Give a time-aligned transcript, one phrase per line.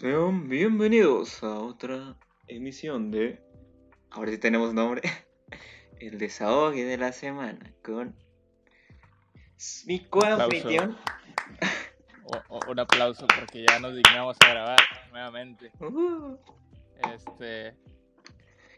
[0.00, 2.16] Sean bienvenidos a otra
[2.48, 3.40] emisión de.
[4.10, 5.02] Ahora sí tenemos nombre.
[6.00, 8.16] El desahogue de la semana con.
[9.86, 10.98] Mi coanfitrión.
[12.68, 14.80] Un aplauso porque ya nos dignamos a grabar
[15.12, 15.70] nuevamente.
[15.78, 16.38] Uh,
[17.14, 17.76] Este,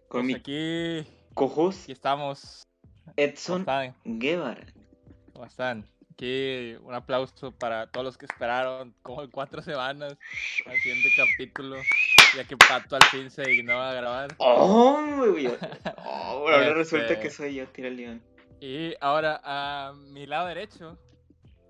[0.09, 2.69] con pues mi aquí, cojos aquí estamos.
[3.05, 3.65] ¿Cómo Edson?
[4.05, 4.67] Guevara.
[5.33, 5.89] ¿Cómo están?
[6.17, 10.17] Aquí un aplauso para todos los que esperaron como cuatro semanas
[10.65, 11.77] al siguiente capítulo,
[12.35, 14.35] ya que Pato al fin se dignó a grabar.
[14.39, 14.99] ¡Oh!
[15.03, 15.59] muy bien.
[15.99, 18.23] Oh, bueno, ahora resulta Este- que soy yo, tira el león.
[18.63, 20.99] Y ahora a mi lado derecho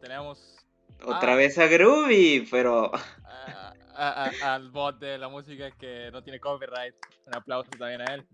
[0.00, 0.64] tenemos
[1.04, 2.92] Otra vez a Groovy, pero.
[3.24, 6.94] a- a- a- al bot de la música que no tiene copyright.
[7.26, 8.24] Un aplauso también a él.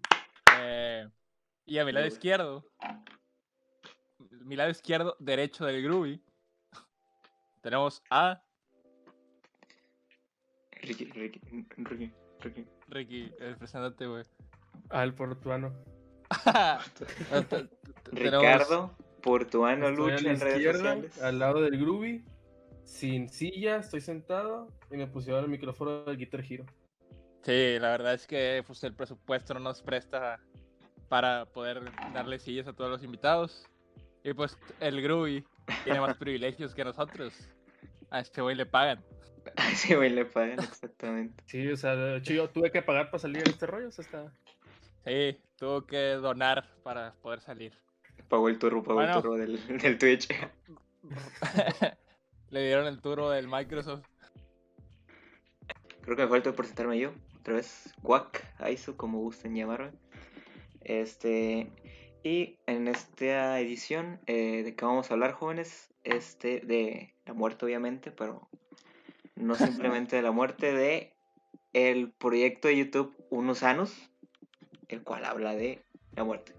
[0.60, 1.08] Eh,
[1.64, 2.66] y a mi lado izquierdo,
[4.44, 6.22] mi lado izquierdo derecho del Groovy,
[7.60, 8.42] tenemos a
[10.82, 11.40] Ricky, Ricky,
[11.76, 12.66] Ricky, Ricky.
[12.88, 14.24] Ricky, preséntate, güey.
[14.90, 15.72] Al portuano.
[18.12, 21.22] Ricardo Portuano Lucha en redes sociales.
[21.22, 22.24] al lado del Groovy,
[22.84, 26.66] sin silla, estoy sentado y me pusieron el micrófono del Guitar Hero.
[27.42, 30.40] Sí, la verdad es que pues, el presupuesto no nos presta
[31.08, 33.68] para poder darle sillas a todos los invitados.
[34.24, 35.44] Y pues el Groovy
[35.84, 37.34] tiene más privilegios que nosotros.
[38.10, 39.02] A este güey le pagan.
[39.56, 41.42] A ese güey le pagan exactamente.
[41.46, 43.90] Sí, o sea, de hecho yo tuve que pagar para salir en este rollo, o
[43.90, 44.32] sea, está...
[45.04, 47.76] Sí, tuvo que donar para poder salir.
[48.28, 49.16] Pagó el turro, pagó Bueno.
[49.16, 50.28] el turro del, del Twitch.
[52.50, 54.04] Le dieron el turno del Microsoft.
[56.02, 57.12] Creo que me falta presentarme yo.
[57.40, 59.90] Otra vez, Quack, Aizu, como gusten llamarme.
[60.82, 61.72] Este.
[62.24, 65.90] Y en esta edición, eh, ¿de qué vamos a hablar, jóvenes?
[66.04, 68.48] Este, de la muerte, obviamente, pero
[69.34, 71.12] no simplemente de la muerte, de
[71.72, 74.10] el proyecto de YouTube Unos Anos,
[74.88, 75.82] el cual habla de
[76.14, 76.52] la muerte.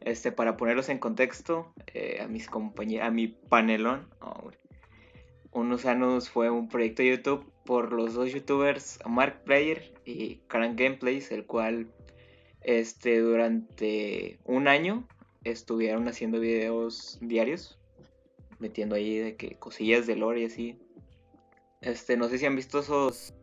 [0.00, 4.50] Este, para ponerlos en contexto, eh, a mis compañeros, a mi panelón, oh.
[5.54, 10.76] Unos años fue un proyecto de YouTube por los dos youtubers Mark Player y Crank
[10.76, 11.86] Gameplays, el cual
[12.64, 15.06] este, durante un año
[15.44, 17.78] estuvieron haciendo videos diarios,
[18.58, 20.78] metiendo ahí de que cosillas de lore y así.
[21.80, 23.34] Este, no sé si han visto esos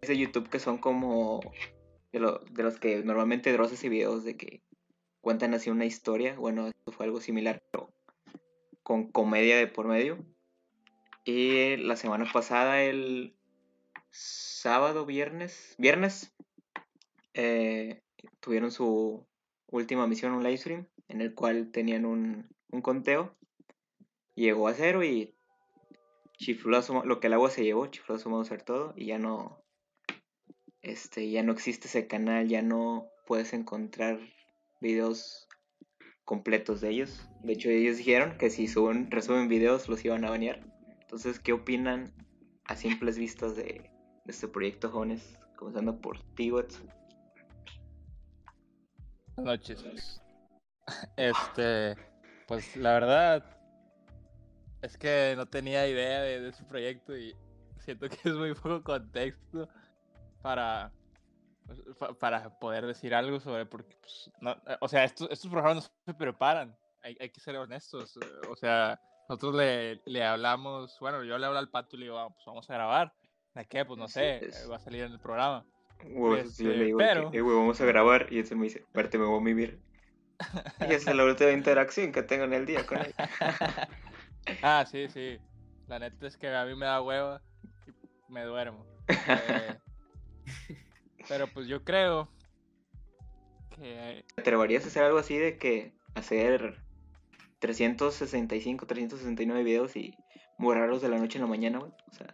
[0.00, 1.40] de YouTube que son como
[2.12, 4.62] de, lo- de los que normalmente Dross hace videos de que
[5.20, 6.36] cuentan así una historia.
[6.36, 7.92] Bueno, esto fue algo similar, pero
[8.84, 10.24] con comedia de por medio.
[11.24, 13.34] Y la semana pasada, el
[14.10, 16.32] sábado, viernes, viernes,
[17.34, 18.00] eh,
[18.40, 19.26] tuvieron su
[19.66, 23.36] última misión, un live stream, en el cual tenían un, un conteo.
[24.34, 25.34] Llegó a cero y
[26.38, 29.18] chifló lo que el agua se llevó, chifló a su mouse hacer todo y ya
[29.18, 29.62] no,
[30.82, 34.20] este, ya no existe ese canal, ya no puedes encontrar
[34.80, 35.48] videos
[36.24, 37.28] completos de ellos.
[37.42, 40.60] De hecho, ellos dijeron que si suben, resuben videos los iban a banear.
[41.00, 42.12] Entonces, ¿qué opinan
[42.64, 43.90] a simples vistas de,
[44.26, 45.38] este proyecto, jóvenes?
[45.56, 46.97] Comenzando por ti, Watson.
[49.38, 50.20] Buenas noches.
[51.16, 51.96] Este,
[52.46, 53.44] pues la verdad
[54.80, 57.36] es que no tenía idea de, de su proyecto y
[57.78, 59.68] siento que es muy poco contexto
[60.42, 60.90] para
[61.66, 65.84] pues, pa- para poder decir algo sobre porque pues, no- o sea estos, estos programas
[65.84, 68.18] no se preparan hay, hay que ser honestos
[68.48, 72.18] o sea nosotros le, le hablamos bueno yo le hablo al pato y le digo
[72.18, 73.14] "Ah, pues vamos a grabar
[73.54, 73.84] ¿de qué?
[73.84, 75.66] pues no sé va a salir en el programa
[76.04, 78.26] Huevos, Este, yo le digo, que, "Eh, vamos a grabar.
[78.30, 79.80] Y él me dice, verte, me voy a vivir.
[80.90, 83.14] y esa es la última interacción que tengo en el día con él.
[84.62, 85.38] ah, sí, sí.
[85.88, 87.42] La neta es que a mí me da hueva
[88.28, 88.86] y me duermo.
[89.08, 89.76] Eh,
[91.28, 92.28] pero pues yo creo
[93.74, 96.76] que ¿Te atreverías a hacer algo así de que hacer
[97.58, 100.14] 365, 369 videos y
[100.58, 101.92] borrarlos de la noche en la mañana, güey?
[102.10, 102.32] O sea,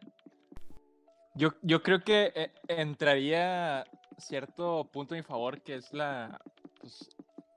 [1.35, 3.85] yo, yo creo que eh, entraría
[4.19, 6.41] cierto punto a mi favor que es la
[6.81, 7.09] pues,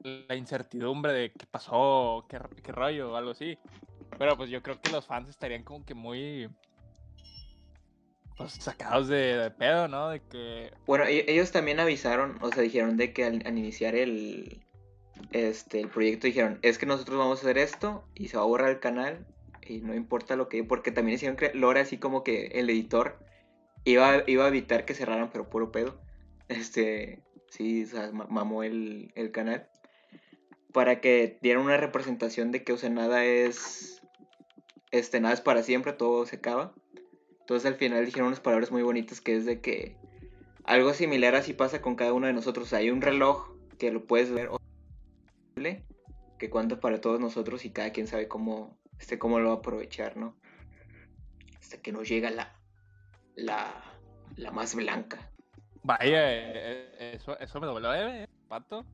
[0.04, 3.57] la incertidumbre de qué pasó, qué, qué rollo o algo así.
[4.18, 6.50] Pero pues yo creo que los fans estarían como que muy
[8.38, 10.10] pues sacados de, de pedo, ¿no?
[10.10, 14.62] De que Bueno, e- ellos también avisaron, o sea, dijeron de que al, iniciar el,
[15.34, 18.48] este, el proyecto dijeron, es que nosotros vamos a hacer esto y se va a
[18.48, 19.25] borrar el canal
[19.68, 23.27] y no importa lo que, porque también hicieron Lore así como que el editor
[23.92, 26.00] iba, iba a evitar que cerraran, pero puro pedo.
[26.48, 29.69] Este, sí, o sea, ma- mamó el, el canal.
[30.74, 34.01] Para que dieran una representación de que, o sea, nada es,
[34.92, 36.75] este, nada es para siempre, todo se acaba.
[37.39, 39.95] Entonces al final dijeron unas palabras muy bonitas que es de que
[40.66, 42.74] algo similar así pasa con cada uno de nosotros.
[42.74, 43.50] Hay un reloj
[43.80, 44.50] que lo puedes ver
[46.38, 49.57] que cuenta para todos nosotros y cada quien sabe cómo, este, cómo lo va a
[49.57, 50.36] aprovechar, ¿no?
[51.60, 52.56] Hasta que nos llega la,
[53.38, 53.81] la,
[54.36, 55.31] la más blanca.
[55.84, 56.51] Vaya, eh,
[57.00, 58.86] eh, eso, eso me duele, ¿eh, Pato.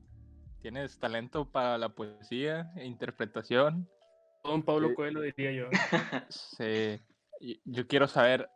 [0.62, 3.88] Tienes talento para la poesía e interpretación.
[4.44, 5.68] Don Pablo Coelho diría yo.
[6.28, 7.00] Sí.
[7.64, 8.48] Yo quiero saber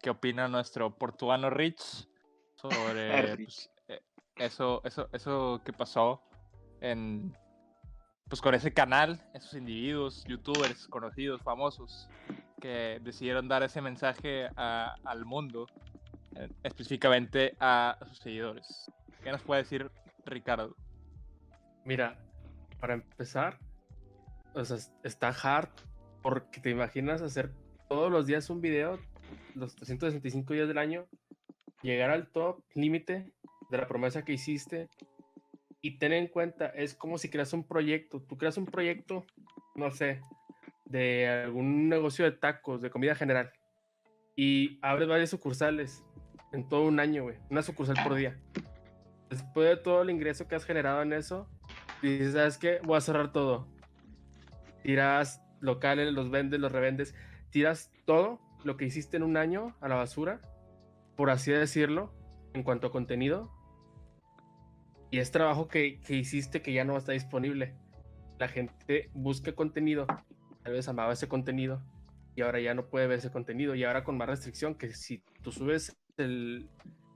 [0.00, 2.08] qué opina nuestro portuano Rich
[2.54, 3.70] sobre pues,
[4.36, 6.22] eso, eso, eso que pasó
[6.80, 7.36] en,
[8.28, 12.08] pues con ese canal, esos individuos, youtubers conocidos, famosos,
[12.64, 15.66] que decidieron dar ese mensaje al mundo,
[16.34, 18.90] eh, específicamente a sus seguidores.
[19.22, 19.90] ¿Qué nos puede decir
[20.24, 20.74] Ricardo?
[21.84, 22.16] Mira,
[22.80, 23.58] para empezar,
[24.54, 25.68] o sea, está hard
[26.22, 27.52] porque te imaginas hacer
[27.86, 28.98] todos los días un video,
[29.54, 31.04] los 365 días del año,
[31.82, 33.30] llegar al top límite
[33.68, 34.88] de la promesa que hiciste
[35.82, 38.22] y ten en cuenta, es como si creas un proyecto.
[38.22, 39.26] Tú creas un proyecto,
[39.74, 40.22] no sé,
[40.94, 43.52] de algún negocio de tacos, de comida general,
[44.36, 46.04] y abres varias sucursales
[46.52, 47.36] en todo un año, güey.
[47.50, 48.38] Una sucursal por día.
[49.28, 51.48] Después de todo el ingreso que has generado en eso,
[52.00, 52.78] dices, ¿sabes qué?
[52.84, 53.66] Voy a cerrar todo.
[54.84, 57.16] Tiras locales, los vendes, los revendes.
[57.50, 60.40] Tiras todo lo que hiciste en un año a la basura,
[61.16, 62.14] por así decirlo,
[62.52, 63.50] en cuanto a contenido,
[65.10, 67.74] y es trabajo que, hiciste que ya no está disponible.
[68.38, 70.06] La gente busca contenido,
[70.64, 71.80] tal vez amaba ese contenido
[72.34, 75.18] y ahora ya no puede ver ese contenido y ahora con más restricción que si
[75.42, 76.68] tú subes el,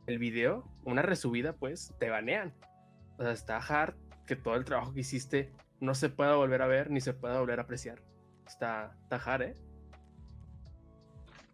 [0.06, 2.54] el video, una resubida, pues te banean.
[3.18, 3.94] O sea, está hard
[4.26, 5.50] que todo el trabajo que hiciste
[5.80, 8.02] no se pueda volver a ver ni se pueda volver a apreciar.
[8.46, 9.54] Está, está hard,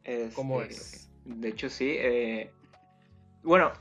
[0.04, 0.30] ¿eh?
[0.34, 1.10] ¿Cómo es?
[1.24, 1.94] De hecho, sí.
[1.96, 2.50] Eh,
[3.42, 3.72] bueno,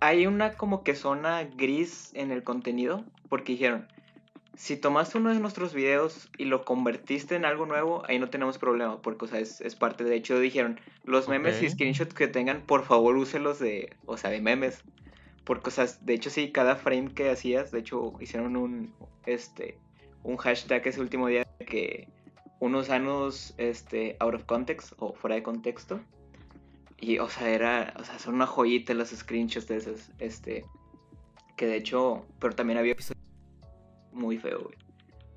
[0.00, 3.86] hay una como que zona gris en el contenido, porque dijeron,
[4.58, 8.58] si tomaste uno de nuestros videos y lo convertiste en algo nuevo, ahí no tenemos
[8.58, 12.62] problema, porque, o sea, es, parte, de hecho, dijeron, los memes y screenshots que tengan,
[12.62, 14.82] por favor, úselos de, o sea, de memes,
[15.44, 18.92] porque, o sea, de hecho, sí, cada frame que hacías, de hecho, hicieron un,
[19.26, 19.78] este,
[20.24, 22.08] un hashtag ese último día que
[22.58, 26.00] unos años, este, out of context, o fuera de contexto,
[26.98, 30.64] y, o sea, era, o sea, son una joyita los screenshots de esos, este,
[31.56, 33.17] que de hecho, pero también había episodios
[34.18, 34.76] muy feo, güey.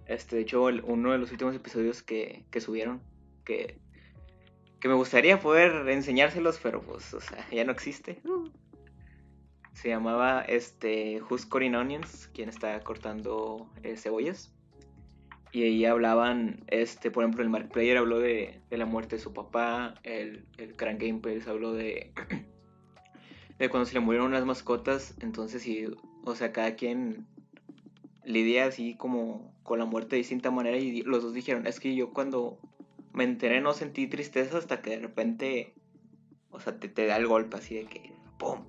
[0.07, 3.01] Este, de hecho, uno de los últimos episodios que, que subieron,
[3.45, 3.79] que,
[4.79, 8.21] que me gustaría poder enseñárselos, pero pues, o sea, ya no existe.
[9.73, 14.53] Se llamaba, este, Who's Cutting Onions, quien está cortando eh, cebollas.
[15.53, 19.33] Y ahí hablaban, este, por ejemplo, el Mark Player habló de, la muerte de su
[19.33, 22.13] papá, el, el Crank Gameplays habló de,
[23.59, 25.87] de cuando se le murieron las mascotas, entonces, y,
[26.23, 27.27] o sea, cada quien
[28.23, 31.95] lidia así como con la muerte de distinta manera y los dos dijeron, es que
[31.95, 32.59] yo cuando
[33.13, 35.73] me enteré no sentí tristeza hasta que de repente,
[36.51, 38.65] o sea, te, te da el golpe así de que, ¡pum!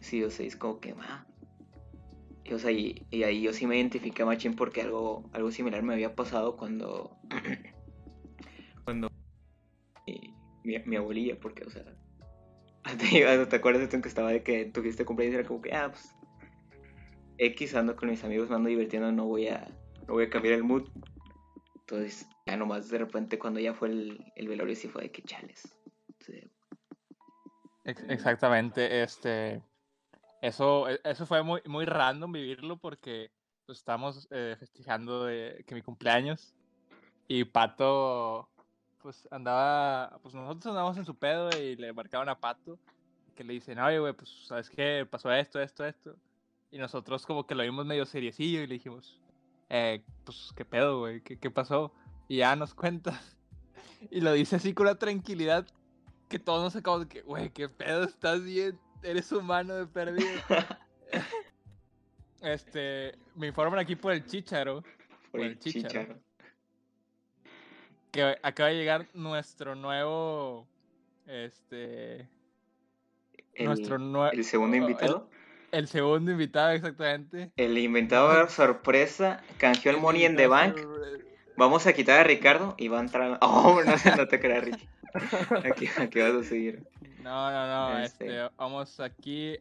[0.00, 1.26] Sí, o sea, es como que, va
[2.44, 5.82] y, o sea, y, ahí yo sí me identifiqué a Machín porque algo, algo similar
[5.82, 7.16] me había pasado cuando.
[8.84, 9.10] cuando.
[10.62, 11.84] Mi, mi, abuelilla, porque, o sea.
[12.98, 15.62] ¿Te, ¿Te acuerdas de esto en que estaba de que tuviste cumpleaños y era como
[15.62, 16.13] que, ah, pues.
[17.38, 19.66] X ando con mis amigos, me ando divirtiendo, no voy a.
[20.06, 20.84] No voy a cambiar el mood.
[21.80, 25.22] Entonces, ya nomás de repente cuando ya fue el, el velorio sí fue de que
[25.22, 25.74] chales.
[27.84, 29.62] Exactamente, este
[30.40, 33.30] eso, eso fue muy, muy random vivirlo porque
[33.66, 36.54] pues, estamos eh, festejando que mi cumpleaños
[37.28, 38.48] y Pato
[39.00, 42.78] pues andaba, pues nosotros andamos en su pedo y le marcaban a Pato
[43.34, 46.16] que le dicen, oye, güey, pues sabes qué, pasó esto, esto, esto.
[46.74, 49.20] Y nosotros como que lo vimos medio seriecillo y le dijimos,
[49.70, 51.92] eh, pues qué pedo, güey, ¿Qué, ¿qué pasó?
[52.26, 53.20] Y ya nos cuenta.
[54.10, 55.66] Y lo dice así con la tranquilidad
[56.28, 60.28] que todos nos acabamos de que, güey, qué pedo, estás bien eres humano de perdido.
[62.42, 64.82] este, me informan aquí por el chicharo.
[65.30, 66.18] Por, el chicharo.
[68.10, 70.66] Que acaba de llegar nuestro nuevo.
[71.26, 72.28] Este.
[73.54, 74.32] El, nuestro nuevo.
[74.32, 75.28] ¿El segundo invitado?
[75.30, 75.33] El,
[75.88, 77.50] segundo invitado, exactamente.
[77.56, 80.76] El invitado sorpresa canjeó el, Money in the Bank.
[81.56, 83.38] Vamos a quitar a Ricardo y va a entrar.
[83.42, 84.88] Oh, no, no te creas, Ricky.
[85.70, 86.82] Aquí, aquí vas a seguir.
[87.22, 87.98] No, no, no.
[87.98, 88.26] Este...
[88.26, 89.56] Este, vamos aquí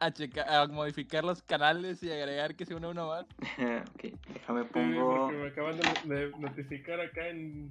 [0.00, 3.26] a, checar, a modificar los canales y agregar que se une uno más.
[3.94, 5.30] ok, déjame pongo.
[5.30, 7.70] me acaban de, notificar acá en,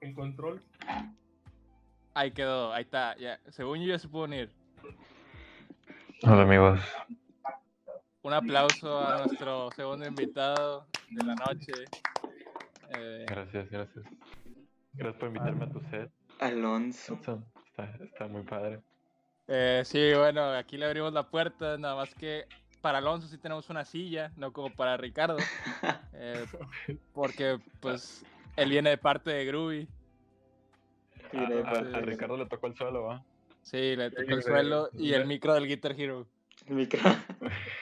[0.00, 0.60] en control
[2.14, 3.16] Ahí quedó, ahí está.
[3.16, 3.40] Ya.
[3.48, 4.50] Según yo ya se pudo unir.
[6.26, 6.80] Hola amigos.
[8.22, 11.72] Un aplauso a nuestro segundo invitado de la noche.
[12.90, 14.04] Eh, Gracias, gracias.
[14.94, 16.10] Gracias por invitarme a tu set.
[16.40, 17.18] Alonso.
[17.66, 18.80] Está, está muy padre.
[19.48, 22.46] eh, sí, bueno, aquí le abrimos la puerta, nada más que
[22.80, 25.36] para Alonso sí tenemos una silla, no como para Ricardo.
[26.14, 26.46] eh,
[27.12, 28.24] porque pues
[28.56, 29.88] él viene de parte de Groovy.
[31.32, 33.24] A, Mire, a- a Ricardo le tocó el suelo, ¿va?
[33.64, 36.26] Sí, le tocó el suelo y el micro del Guitar Hero.
[36.68, 37.00] el micro.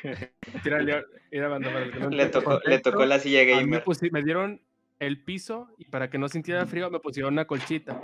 [0.62, 3.52] Tírale, mira, banda, para el que no le, tocó, le tocó la silla a me,
[3.62, 3.84] gamer.
[3.84, 4.60] pusi- me dieron
[4.98, 8.00] el piso y para que no sintiera frío me pusieron una colchita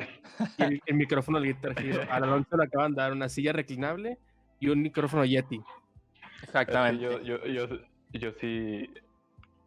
[0.58, 2.02] y el, el micrófono del Guitar Hero.
[2.10, 4.18] Al Alonso le acaban de dar una silla reclinable
[4.60, 5.60] y un micrófono Yeti.
[6.42, 7.02] Exactamente.
[7.02, 7.68] yo, yo, yo,
[8.12, 8.90] yo sí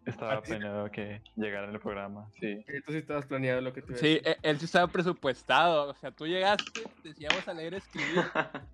[0.05, 2.63] estaba planeado que llegara en el programa, sí.
[2.85, 5.89] Tú sí estabas planeado lo que tú Sí, e- él sí estaba presupuestado.
[5.89, 8.23] O sea, tú llegaste, decíamos a leer, escribir.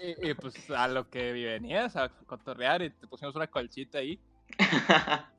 [0.00, 4.20] Y, y, pues a lo que venías, a cotorrear y te pusimos una colchita ahí.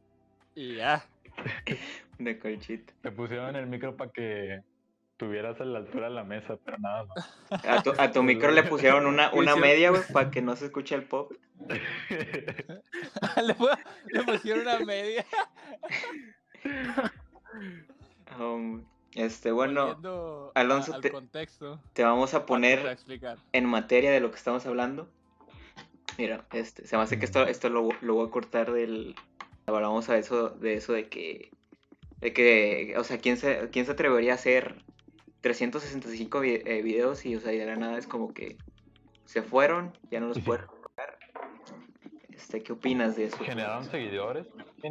[0.56, 1.04] Y ya.
[2.18, 2.94] Una colchita.
[3.04, 4.60] Me pusieron el micro para que
[5.20, 7.40] tuvieras a la altura de la mesa, pero nada más.
[7.66, 10.66] A tu, a tu micro le pusieron una, una media, güey, para que no se
[10.66, 11.32] escuche el pop.
[11.70, 15.26] le, pu- le pusieron una media.
[18.40, 18.86] Um,
[19.16, 21.82] este, bueno, volviendo a- Alonso, al te- contexto.
[21.94, 22.98] te vamos a poner
[23.54, 25.10] en materia de lo que estamos hablando.
[26.18, 29.16] Mira, este, se me hace que esto, esto lo, lo voy a cortar del.
[29.66, 31.52] Hablamos a eso, de eso de que.
[32.18, 32.94] De que.
[32.98, 34.84] O sea, ¿quién se, quién se atrevería a hacer
[35.42, 38.58] 365 vi- eh, videos y, o sea, y de la nada es como que
[39.26, 40.66] se fueron, ya no los Sí, pueden?
[42.32, 43.38] Este, ¿qué opinas de eso?
[43.44, 44.48] ¿Generaron seguidores?
[44.82, 44.90] Sí,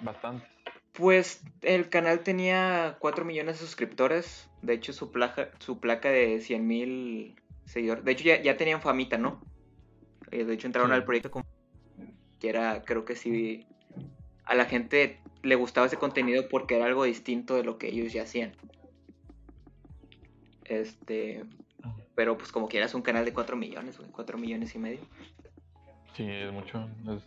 [0.00, 0.48] Bastantes.
[0.92, 4.48] Pues el canal tenía 4 millones de suscriptores.
[4.60, 8.04] De hecho, su placa, su placa de 100 mil seguidores.
[8.04, 9.40] De hecho, ya, ya tenían famita, ¿no?
[10.30, 10.94] Eh, De hecho, entraron Sí.
[10.96, 11.44] al proyecto como
[12.38, 13.66] que era, creo que sí.
[14.44, 18.12] A la gente le gustaba ese contenido porque era algo distinto de lo que ellos
[18.12, 18.52] ya hacían.
[20.70, 21.44] Este.
[22.14, 24.10] Pero pues como quieras un canal de 4 millones, güey.
[24.10, 25.00] 4 millones y medio.
[26.14, 26.88] Sí, es mucho.
[27.08, 27.22] Es,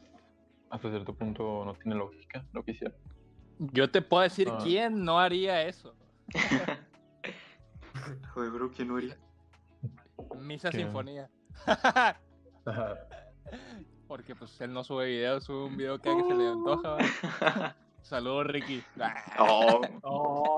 [0.69, 2.95] hasta cierto punto no tiene lógica lo que hicieron.
[3.59, 4.57] Yo te puedo decir Ah.
[4.63, 5.95] quién no haría eso.
[8.33, 9.17] Joder, bro, ¿quién no haría?
[10.39, 10.71] Misa.
[10.71, 11.29] Sinfonía.
[14.07, 16.97] Porque pues él no sube videos, sube un video cada que se le antoja.
[18.01, 18.83] Saludos, Ricky.
[19.39, 20.57] Oh, Oh.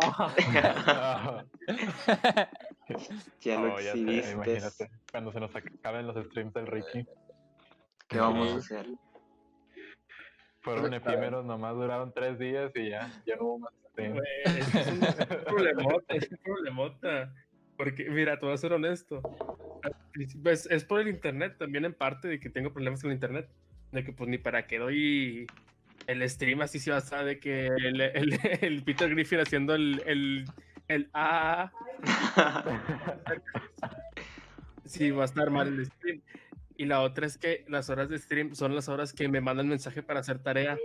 [3.41, 4.31] ya lo Oh, ya sé, exhibiste.
[4.31, 4.89] imagínate.
[5.11, 7.05] Cuando se nos acaben los streams del Ricky.
[8.07, 8.75] ¿Qué vamos a Sí.
[8.75, 8.87] hacer?
[10.61, 14.19] Fueron Pues, efímeros, nomás duraron tres días y ya, ya no hubo más streams.
[14.45, 14.99] Es un
[15.45, 17.33] problemota, es un problemota.
[17.77, 19.21] Porque, mira, te voy a ser honesto.
[20.11, 23.47] Principio Es, por el internet, también en parte de que tengo problemas con el internet.
[23.91, 25.45] De que, pues, ni para qué doy
[26.07, 29.75] el stream así se va a estar de que el, el- el Peter Griffin haciendo
[29.75, 30.45] el, el,
[30.87, 31.71] el A.
[34.85, 36.21] Sí, va a estar mal el stream.
[36.77, 39.67] Y la otra es que las horas de stream son las horas que me mandan
[39.67, 40.77] mensaje para hacer tarea.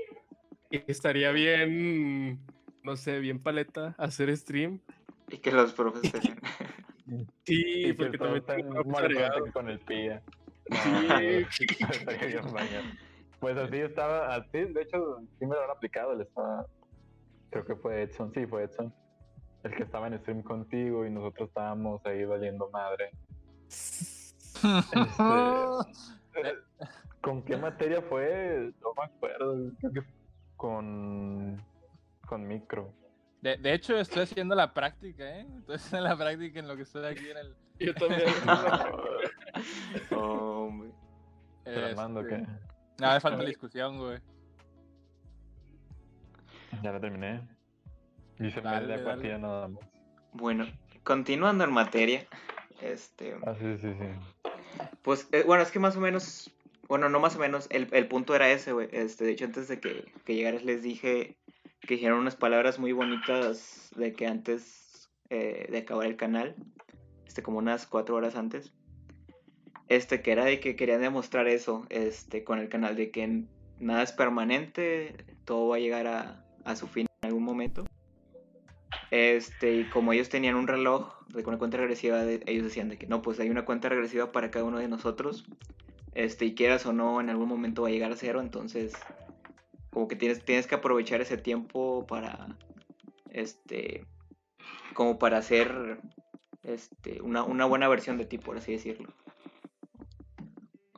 [0.70, 2.40] Y estaría bien,
[2.82, 4.80] no sé, bien paleta hacer stream.
[5.28, 6.20] y que los profes te-
[7.44, 9.52] Sí, Y porque también están tengo tareado.
[9.52, 10.22] con el pilla.
[10.70, 11.66] Sí.
[11.90, 12.84] Estaría bien bañado.
[13.40, 16.66] Pues así estaba, así, de hecho, sí me lo han aplicado, él estaba,
[17.50, 18.94] creo que fue Edson, sí, fue Edson,
[19.62, 23.10] el que estaba en stream contigo y nosotros estábamos ahí valiendo madre.
[23.68, 24.60] Este,
[27.20, 28.72] ¿Con qué materia fue?
[28.80, 30.02] No me acuerdo, creo que
[30.56, 31.62] con,
[32.26, 32.92] con micro.
[33.42, 35.46] De, de hecho, estoy haciendo la práctica, ¿eh?
[35.58, 37.56] Estoy haciendo la práctica en lo que estoy aquí en el.
[37.78, 38.22] Yo también.
[40.12, 40.90] Oh, hombre.
[41.64, 42.46] ¿Te la mando este, qué?
[42.98, 44.20] Nada, me falta la discusión, güey.
[46.82, 47.59] Ya la terminé.
[48.40, 49.02] Dale, media dale.
[49.04, 49.84] partida nada más.
[50.32, 50.66] Bueno,
[51.02, 52.26] continuando en materia,
[52.80, 54.50] este, Ah, sí, sí, sí.
[55.02, 56.50] pues, eh, bueno, es que más o menos,
[56.88, 59.68] bueno, no más o menos, el, el punto era ese, güey, este, de hecho, antes
[59.68, 61.36] de que, que llegaras les dije
[61.80, 66.54] que dijeron unas palabras muy bonitas de que antes eh, de acabar el canal,
[67.26, 68.72] este, como unas cuatro horas antes,
[69.88, 73.44] este, que era de que querían demostrar eso, este, con el canal, de que
[73.78, 77.84] nada es permanente, todo va a llegar a, a su fin en algún momento.
[79.10, 83.06] Este, y como ellos tenían un reloj de una cuenta regresiva, ellos decían de que
[83.06, 85.44] no, pues hay una cuenta regresiva para cada uno de nosotros.
[86.14, 88.92] Este, y quieras o no, en algún momento va a llegar a cero, entonces
[89.90, 92.56] como que tienes, tienes que aprovechar ese tiempo para
[93.30, 94.06] este
[94.94, 96.00] como para hacer
[96.62, 99.12] este, una, una buena versión de ti, por así decirlo.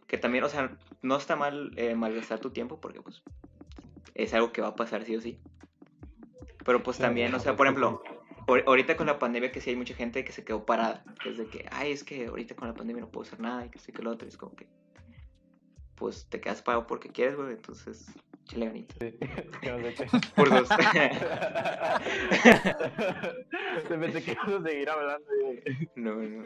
[0.07, 3.23] Que también, o sea, no está mal eh, malgastar tu tiempo porque pues
[4.15, 5.39] es algo que va a pasar sí o sí.
[6.65, 8.03] Pero pues también, o sea, por ejemplo,
[8.47, 11.05] ahor- ahorita con la pandemia que sí hay mucha gente que se quedó parada.
[11.25, 13.79] Desde que, ay, es que ahorita con la pandemia no puedo hacer nada y que
[13.79, 14.29] sí que lo otro.
[14.29, 14.67] es como que,
[15.97, 17.53] pues te quedas parado porque quieres, güey.
[17.53, 18.07] Entonces,
[18.45, 18.95] chile ganito.
[19.01, 19.19] Sí,
[19.63, 19.71] qué.
[20.37, 20.69] Por dos.
[23.89, 25.27] Se pensé que ibas a seguir hablando.
[25.97, 26.45] no, no.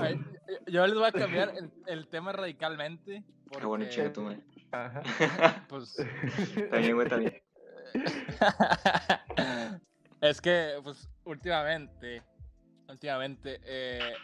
[0.00, 0.20] Ay,
[0.66, 3.22] Yo les voy a cambiar el, el tema radicalmente.
[3.48, 4.40] Porque, Ah, bueno, tu madre.
[4.72, 5.02] Ajá.
[5.68, 5.96] Pues,
[6.70, 7.40] También, güey, también.
[10.20, 12.22] es que, pues, últimamente,
[12.88, 14.16] últimamente, eh,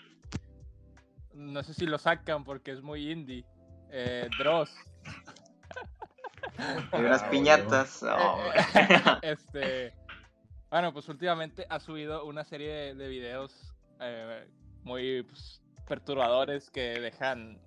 [1.34, 3.44] no sé si lo sacan porque es muy indie.
[3.90, 4.74] Eh, Dross,
[6.92, 8.02] Hay unas Ah, piñatas.
[9.22, 9.92] este,
[10.70, 14.46] bueno, pues últimamente ha subido una serie de, de videos eh,
[14.84, 17.60] muy pues, perturbadores que dejan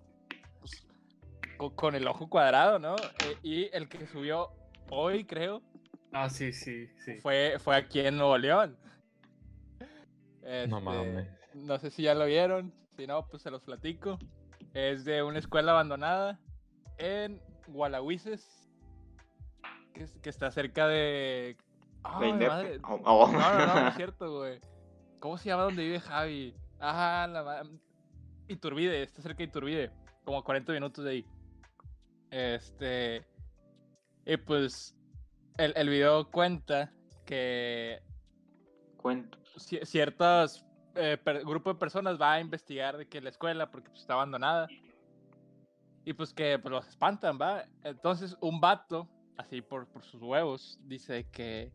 [0.59, 0.85] pues,
[1.57, 3.09] co- con, el ojo cuadrado, ¿no?
[3.19, 4.49] Eh, y el que subió
[4.89, 5.61] hoy, creo,
[6.11, 7.15] Ah, sí, sí, sí.
[7.19, 8.77] fue, fue aquí en Nuevo León.
[10.41, 11.27] No Este, mames.
[11.55, 14.19] No sé si ya lo vieron, si no, pues se los platico.
[14.75, 16.39] Es de una escuela abandonada
[16.99, 18.69] en Gualahuises,
[19.93, 21.57] que, que está cerca de...
[22.03, 22.79] ¡Ay, Veinte- madre!
[22.83, 23.27] Oh, oh.
[23.31, 24.59] No, no, no, no es cierto, güey.
[25.19, 26.55] ¿Cómo se llama donde vive Javi?
[26.79, 27.69] Ajá, la ma-
[28.47, 29.91] Iturbide, está cerca de Iturbide,
[30.23, 31.25] como a 40 minutos de ahí.
[32.29, 33.25] Este.
[34.25, 34.94] Y pues,
[35.57, 36.91] el, el video cuenta
[37.25, 38.01] que
[38.97, 39.37] Cuento.
[39.57, 44.01] ci- ciertos eh, grupo de personas va a investigar de que la escuela, porque pues,
[44.01, 44.67] está abandonada.
[46.05, 47.65] Y pues que pues, los espantan, ¿va?
[47.83, 51.71] Entonces un vato, así por, por sus huevos, dice que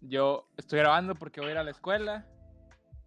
[0.00, 2.26] yo estoy grabando porque voy a ir a la escuela,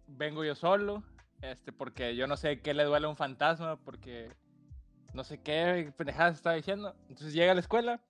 [0.06, 1.02] vengo yo solo,
[1.42, 4.32] este, porque yo no sé qué le duele a un fantasma, porque
[5.12, 6.94] no sé qué pendejadas está diciendo.
[7.08, 8.00] Entonces llega a la escuela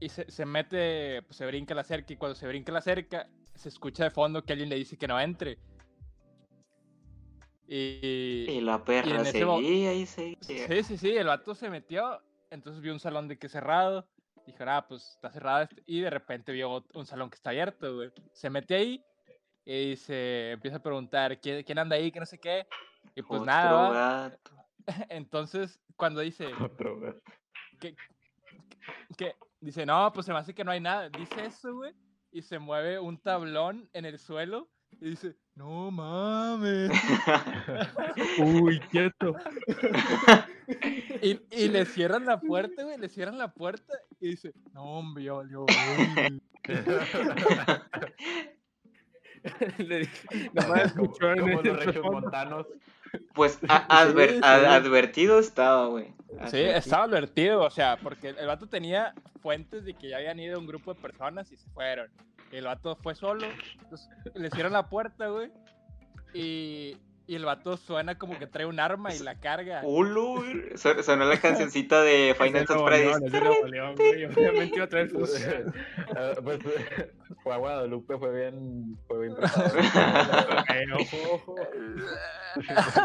[0.00, 3.28] y se, se mete, pues se brinca la cerca y cuando se brinca la cerca
[3.54, 5.58] se escucha de fondo que alguien le dice que no entre.
[7.66, 10.66] Y, Y la perra en ese mo- seguía y seguía.
[10.66, 14.06] Sí, sí, sí, el vato se metió, entonces vio un salón de que cerrado,
[14.46, 17.96] dijo, ah, pues está cerrado, este", y de repente vio un salón que está abierto,
[17.96, 18.10] güey.
[18.32, 19.04] Se mete ahí
[19.64, 22.12] y se empieza a preguntar, ¿quién, quién anda ahí?
[22.12, 22.66] Que no sé qué.
[23.14, 24.50] Y pues Otro nada, gato.
[25.08, 27.14] entonces cuando dice, Otro vez.
[27.80, 27.96] que,
[29.16, 31.08] que dice, no, pues se me hace que no hay nada.
[31.10, 31.94] Dice eso, güey.
[32.32, 34.68] Y se mueve un tablón en el suelo.
[35.00, 36.90] Y dice, no mames.
[38.38, 39.34] Uy, quieto.
[41.22, 42.98] Y, y le cierran la puerta, güey.
[42.98, 43.92] Le cierran la puerta.
[44.20, 45.64] Y dice, no, hombre, valió.
[45.64, 46.42] güey".
[49.78, 52.20] Le dije, nomás como, escuchó en como el los regios fondo.
[52.20, 52.66] montanos.
[53.34, 54.66] Pues a- adver- Sí, ad- sí.
[54.66, 56.06] advertido estaba, güey.
[56.06, 56.70] Sí, Advertido.
[56.72, 57.62] estaba advertido.
[57.62, 61.00] O sea, porque el vato tenía fuentes de que ya habían ido un grupo de
[61.00, 62.10] personas y se fueron.
[62.52, 63.46] Y el vato fue solo.
[63.82, 65.50] Entonces le cierran la puerta, güey.
[66.32, 69.80] Y, y el vato suena como que trae un arma y la carga.
[69.84, 70.44] Ulu,
[70.76, 73.36] Sonó la cancioncita de Final Fantasy.
[74.36, 75.40] Obviamente iba a traer sus...
[75.40, 75.64] Eh,
[76.42, 76.58] pues
[77.42, 79.78] fue a Guadalupe, fue bien, fue bien tratado.
[80.74, 81.54] Eh, ojo, ojo.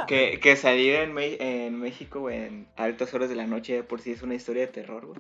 [0.08, 3.84] Que, que salir en, Me- en México, güey, en altas horas de la noche, de
[3.84, 5.20] por sí es una historia de terror, güey.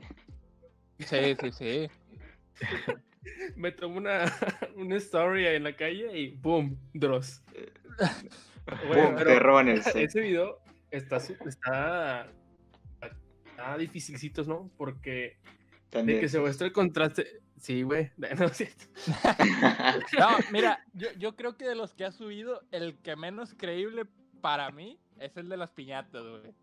[0.99, 1.89] Sí, sí, sí.
[3.55, 4.25] Me tomo una,
[4.75, 6.77] una story en la calle y ¡boom!
[6.93, 7.41] Dross.
[9.17, 9.95] Te roban el set.
[9.97, 10.59] ese video
[10.91, 12.27] está, está,
[13.45, 14.69] está dificilcitos, ¿no?
[14.77, 15.37] Porque de
[15.89, 16.19] También.
[16.19, 17.41] que se muestra el contraste.
[17.59, 18.11] Sí, güey.
[18.37, 18.85] No es cierto.
[20.17, 24.05] No, mira, yo, yo creo que de los que ha subido, el que menos creíble
[24.41, 26.53] para mí es el de las piñatas, güey.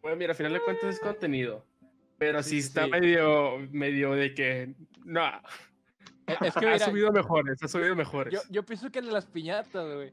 [0.00, 1.64] Bueno, mira, al final de cuentas es contenido.
[2.18, 2.90] Pero sí, Sí, sí, está sí.
[2.90, 4.74] medio, medio de que.
[5.04, 5.22] No.
[6.42, 8.32] Es- que ha mira, subido mejores, ha subido mejores.
[8.34, 10.12] yo, yo pienso que el de las piñatas, güey.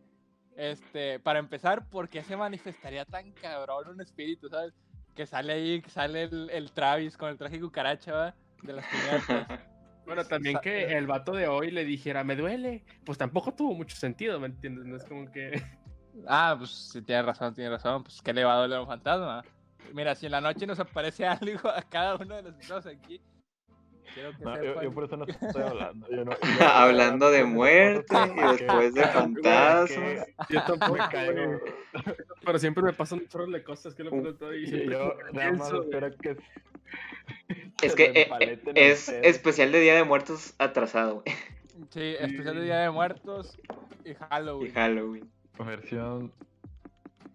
[0.56, 4.73] Este, para empezar, ¿por qué se manifestaría tan cabrón un espíritu, sabes?
[5.15, 8.36] Que sale ahí, que sale el, el Travis con el traje cucaracha, ¿va?
[8.62, 9.60] De las piñatas.
[10.06, 12.84] Bueno, también que el vato de hoy le dijera, me duele.
[13.06, 14.86] Pues tampoco tuvo mucho sentido, ¿me entiendes?
[14.86, 15.52] No es como que.
[16.28, 18.04] Ah, pues sí, tiene razón, tiene razón.
[18.04, 19.43] Pues que le va a doler a un fantasma.
[19.93, 23.19] Mira, si en la noche nos aparece algo a cada uno de los estamos aquí,
[24.13, 24.84] quiero que No, yo, sepan.
[24.84, 26.08] yo por eso no estoy hablando.
[26.10, 30.28] Yo no, yo Hablando de muerte y después de que- fantasmas.
[30.49, 31.34] Yo tampoco, Me caigo.
[31.60, 31.60] güey.
[32.45, 35.52] Pero siempre me pasan un chorro de cosas que lo pregunto y Y yo nada
[35.54, 36.38] más espero que.
[37.82, 39.36] Es que eh, empaleten es ustedes.
[39.36, 41.23] especial de Día de Muertos atrasado.
[41.89, 43.58] Sí, especial de Día de Muertos.
[44.06, 44.73] y y Halloween.
[44.73, 45.32] Halloween.
[45.60, 46.32] Versión.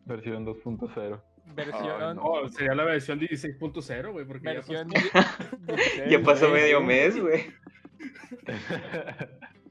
[0.07, 1.21] Versión 2.0.
[1.55, 2.17] Versión.
[2.17, 2.23] No.
[2.23, 6.81] Oh, sería la versión 16.0, güey, porque ya pasó- di- 16, Ya pasó güey, medio
[6.81, 7.47] mes, güey.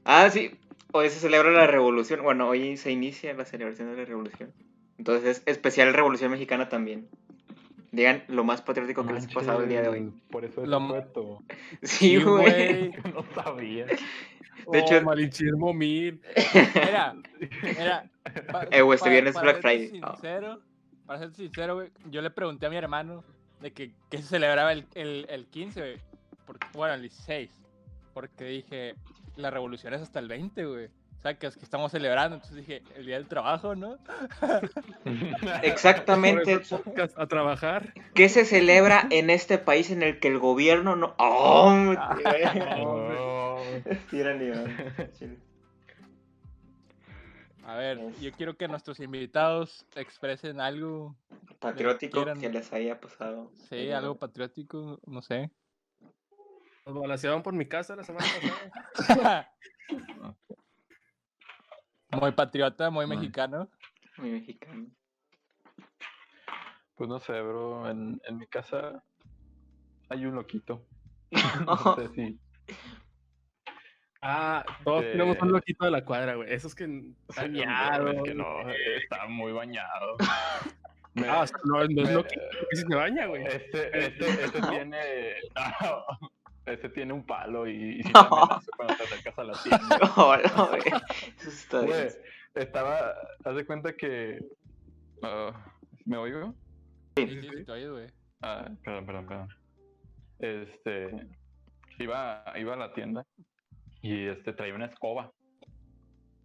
[0.04, 0.52] Ah, sí.
[0.92, 2.22] Hoy se celebra la revolución.
[2.22, 4.52] Bueno, hoy se inicia la celebración de la revolución.
[4.96, 7.08] Entonces es especial Revolución Mexicana también.
[7.92, 10.12] Digan lo más patriótico que les ha pasado el día de hoy.
[10.30, 11.42] Por eso es Lo- supuesto.
[11.82, 12.90] Sí, Sí, güey.
[13.14, 13.86] No sabía.
[13.86, 16.20] De hecho- Oh, malinchismo mil.
[16.74, 17.14] Mira,
[17.62, 18.10] mira.
[18.50, 19.88] pa- Eh, güey, este viernes es Black Friday.
[19.90, 20.60] Sincero,
[21.08, 23.24] Para ser sincero, güey, yo le pregunté a mi hermano
[23.60, 25.96] de que, que se celebraba el, el, el 15, güey.
[26.46, 27.50] porque- Bueno, el 16.
[28.14, 28.94] Porque dije,
[29.36, 30.86] la revolución es hasta el 20, güey.
[30.86, 32.36] O sea, que es que estamos celebrando.
[32.36, 33.96] Entonces dije, el día del trabajo, ¿no?
[35.62, 36.60] Exactamente.
[37.16, 37.92] A trabajar.
[38.14, 41.14] ¿Qué se celebra en este país en el que el gobierno no.
[41.18, 41.72] ¡Oh!
[42.78, 43.56] No.
[44.10, 44.76] Tira nivel.
[47.68, 51.14] A ver, Es- yo quiero que nuestros invitados expresen algo,
[51.60, 53.52] Patriótico que les haya pasado.
[53.68, 55.50] sí, algo patriótico, no sé.
[56.86, 58.26] Nos balanceaban por mi casa la semana
[58.94, 59.52] pasada.
[62.10, 63.68] muy patriota, muy mexicano.
[64.16, 64.86] Muy mexicano.
[66.94, 67.86] Pues no sé, bro.
[67.90, 69.04] En, en mi casa
[70.08, 70.86] hay un loquito.
[71.66, 72.40] No sé si.
[74.20, 76.52] Ah, todos tenemos un loquito de la cuadra, güey.
[76.52, 76.86] Esos que
[77.36, 78.10] bañado.
[78.10, 80.16] es que no, está muy bañado.
[81.14, 83.44] Me- Ah, o sea, no, no es loquito, si se baña, güey.
[83.44, 84.98] Este, este, este tiene.
[86.66, 89.98] Este tiene un palo y, y si te amenaza cuando te acercas a la tienda.
[90.16, 90.82] Hola, güey.
[91.38, 92.08] Eso está Güey, bien.
[92.56, 93.14] estaba.
[93.42, 94.38] Haz de cuenta que.
[95.22, 95.50] ah,
[96.04, 96.54] ¿Me oigo?
[97.16, 98.06] Sí, sí, sí, te oyes, güey.
[98.42, 99.48] Ah, perdón, perdón, perdón.
[100.40, 101.10] Este.
[102.00, 103.24] Iba, iba a la tienda
[104.02, 105.32] y este traía una escoba.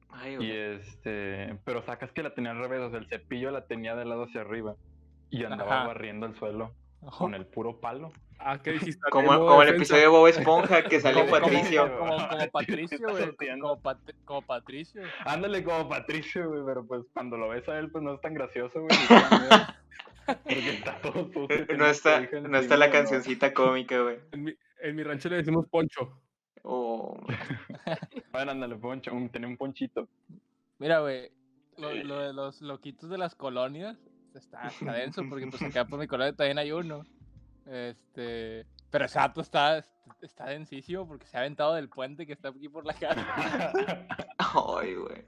[0.10, 1.58] Ay, Y este.
[1.66, 4.24] Pero sacas que la tenía al revés, o sea, el cepillo la tenía del lado
[4.24, 4.76] hacia arriba.
[5.30, 5.88] Y andaba Ajá.
[5.88, 6.74] barriendo el suelo
[7.18, 8.12] con el puro palo.
[8.38, 9.00] Ah, ¿qué dijiste?
[9.12, 11.98] Como, como el episodio de Bob Esponja que salió como- Patricio.
[11.98, 13.60] Como, como Patricio, güey.
[13.60, 15.02] Como, Pat- como Patricio.
[15.26, 18.34] Ándale como Patricio, güey, pero pues cuando lo ves a él, pues no es tan
[18.34, 18.90] gracioso, güey.
[20.26, 21.66] Porque está todo sucio.
[21.78, 24.20] No está, no está la cancioncita cómica, güey.
[24.32, 26.18] En mi, en mi rancho le decimos poncho.
[26.64, 27.20] Oh,
[28.32, 30.08] Bueno, ándale, poncho, un- tenía un ponchito.
[30.80, 31.30] Mira, güey.
[31.78, 33.98] Lo, lo de los loquitos de las colonias
[34.36, 37.04] está, está denso porque pues acá por mi colonia también hay uno.
[37.66, 38.66] Este.
[38.92, 39.84] Pero ese vato está,
[40.22, 43.74] está densísimo porque se ha aventado del puente que está aquí por la casa.
[44.38, 45.24] ay, güey.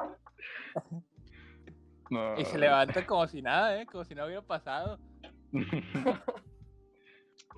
[2.11, 2.39] No.
[2.39, 3.85] Y se levanta como si nada, ¿eh?
[3.87, 4.99] Como si no hubiera pasado.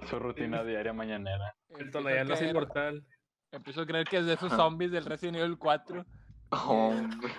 [0.10, 1.56] Su rutina diaria mañanera.
[1.78, 3.06] El Tonayán es inmortal.
[3.52, 6.06] Empiezo a creer que es de esos zombies del Resident Evil 4.
[6.50, 7.32] Hombre.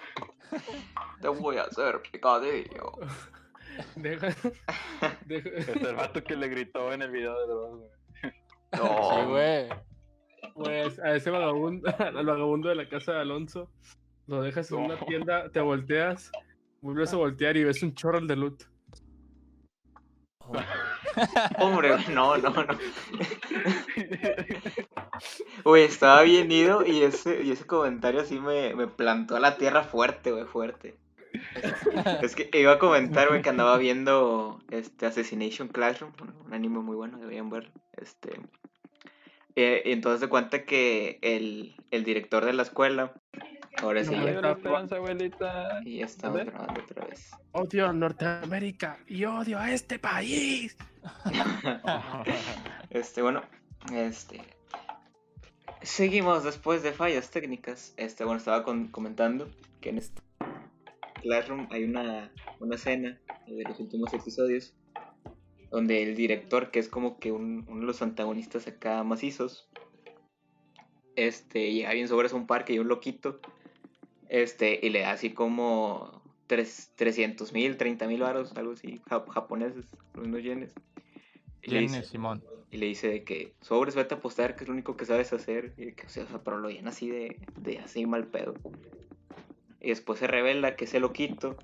[1.20, 2.92] Te voy a hacer picadillo.
[3.96, 4.28] Deja,
[5.26, 7.90] deja- Es el vato que le gritó en el video de Dross, güey.
[8.22, 8.28] Sí,
[8.76, 9.68] No, güey.
[10.54, 13.70] Pues a ese vagabundo, al vagabundo de la casa de Alonso,
[14.26, 16.32] lo dejas en una tienda, te volteas,
[16.80, 18.64] vuelves a voltear y ves un chorro de loot.
[21.58, 22.78] hombre, no, no, no.
[25.64, 29.56] Güey, estaba bien ido y ese, y ese comentario así me, me plantó a la
[29.56, 30.96] tierra fuerte, güey, fuerte.
[32.22, 36.96] Es que iba a comentar, güey, que andaba viendo este Assassination Classroom, un, anime muy
[36.96, 37.70] bueno, deberían verlo.
[37.96, 38.40] Este,
[39.56, 43.12] eh, y entonces se cuenta que el, el director de la escuela,
[43.82, 45.80] ahora sí, No, ya, Adiós, la esperanza, abuelita.
[45.84, 47.30] y ya estamos grabando otra vez.
[47.52, 50.76] Odio a Norteamérica y odio a este país.
[52.90, 53.42] Este, bueno,
[53.92, 54.40] este.
[55.82, 57.94] Seguimos después de fallas técnicas.
[57.96, 59.48] Este, bueno, estaba comentando
[59.80, 60.20] que en este
[61.22, 64.74] Classroom hay una, una escena de los últimos episodios
[65.70, 69.68] donde el director, que es como que un- uno de los antagonistas acá macizos,
[71.16, 73.40] este, llega bien sobre un parque y un loquito,
[74.28, 79.28] este, y le da así como tres, 300 mil, 30 mil varos, algo así, jap-
[79.28, 80.72] japoneses, unos yenes.
[81.62, 82.42] Y le ¿Quién dice- es Simón?
[82.70, 85.32] Y le dice de que sobres vete a apostar que es lo único que sabes
[85.32, 88.54] hacer y que o sea, pero lo llena así de, de así mal pedo
[89.80, 91.56] y después se revela que ese loquito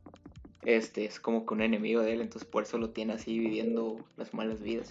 [0.64, 4.05] este es como que un enemigo de él entonces por eso lo tiene así viviendo
[4.17, 4.90] las malas vidas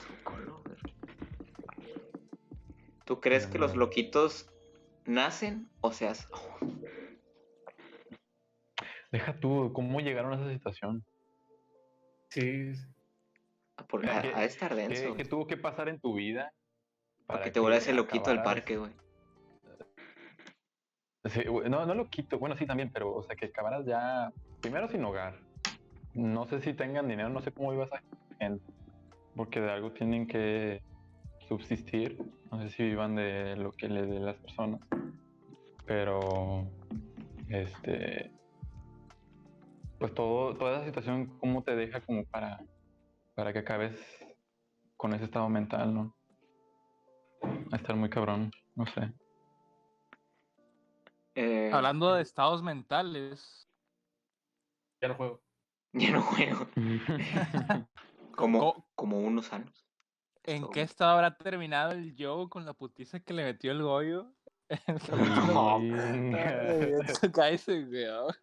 [3.05, 4.47] ¿tú crees que los loquitos
[5.05, 6.29] nacen o se hacen?
[9.11, 11.05] Deja tú, ¿cómo llegaron a esa situación?
[12.29, 12.73] Sí.
[13.87, 16.51] Porque ¿Qué- ha, ha de estar denso ¿Qué, tuvo que pasar en tu vida?
[17.25, 18.91] para que te vuelvas el loquito acabaras- parque güey
[21.25, 22.37] Sí, no, no lo quito.
[22.37, 24.31] Bueno, sí también, pero, o sea, que acabaras ya.
[24.61, 25.39] Primero sin hogar.
[26.13, 28.03] No sé si tengan dinero, no sé cómo viva esa
[28.39, 28.61] gente.
[29.35, 30.83] Porque de algo tienen que
[31.47, 32.17] subsistir.
[32.51, 34.81] No sé si vivan de lo que le dé las personas.
[35.85, 36.67] Pero.
[37.47, 38.29] Este.
[39.99, 42.59] Pues todo, toda esa situación, ¿cómo te deja como para.
[43.35, 43.99] Para que acabes
[44.97, 46.15] con ese estado mental, ¿no?
[47.71, 49.11] A estar muy cabrón, no sé.
[51.35, 53.67] Eh, Hablando de estados mentales,
[55.01, 55.41] Ya no juego.
[55.93, 56.67] Ya no juego.
[58.35, 59.85] Como, Co- como unos años.
[60.43, 63.81] ¿en So- qué estado habrá terminado el Joe con la putiza que le metió el
[63.83, 64.31] Goyo?
[65.47, 65.79] No.
[65.79, 66.37] capítulo
[67.21, 68.33] de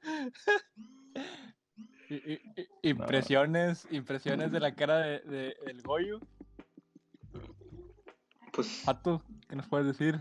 [2.82, 6.20] Impresiones, impresiones de la cara de, de el Goyo.
[8.52, 10.18] Pues, Pato, ¿qué nos puedes decir?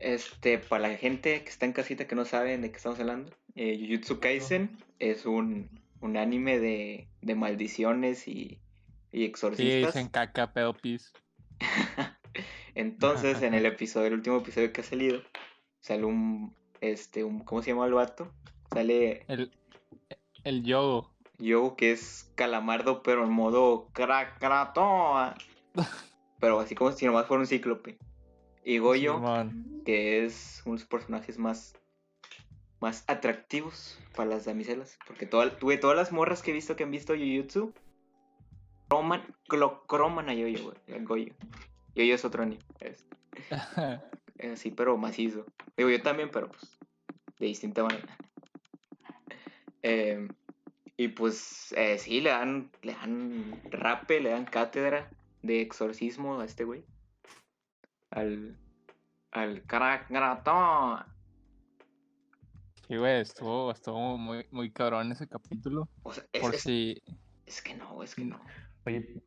[0.00, 3.32] este, para la gente que está en casita que no saben de qué estamos hablando,
[3.56, 5.68] eh, Jujutsu Kaisen es un,
[6.00, 8.60] un anime de, de maldiciones y,
[9.12, 9.94] y Sí, exorcistas.
[9.94, 11.12] dicen caca, pedo, pis.
[12.74, 15.22] Entonces, en el episodio, el último episodio que ha salido,
[15.80, 18.32] sale un, este, un, ¿cómo se llama el vato?
[18.72, 19.50] Sale El,
[20.44, 21.10] el Yogo.
[21.38, 25.34] Yo que es calamardo, pero en modo cracratoa.
[26.40, 27.98] Pero así como si nomás fuera un cíclope.
[28.62, 29.20] Y Goyo,
[29.84, 31.74] que es uno de los personajes más,
[32.80, 34.98] más atractivos para las damiselas.
[35.04, 37.72] Porque toda, tuve todas las morras que he visto que han visto Jujutsu.
[38.88, 41.04] Croman, lo croman a Yoyo, güey.
[41.04, 41.34] Goyo.
[41.96, 42.62] Yoyo es otro anime.
[42.78, 43.04] Es,
[44.38, 45.44] es así, pero macizo.
[45.76, 46.78] Digo, yo también, pero pues
[47.38, 48.16] de distinta manera.
[49.80, 50.26] Eh,
[50.98, 55.08] y pues eh, sí, le dan, le dan rape, le dan cátedra
[55.42, 56.84] de exorcismo a este güey.
[58.10, 58.58] Al,
[59.30, 61.04] al caracratón.
[62.88, 65.88] Sí, güey, estuvo, estuvo muy, muy cabrón ese capítulo.
[66.02, 67.00] O sea, es, Por es- si.
[67.46, 68.40] es que no, es que no.
[68.84, 69.22] Oye,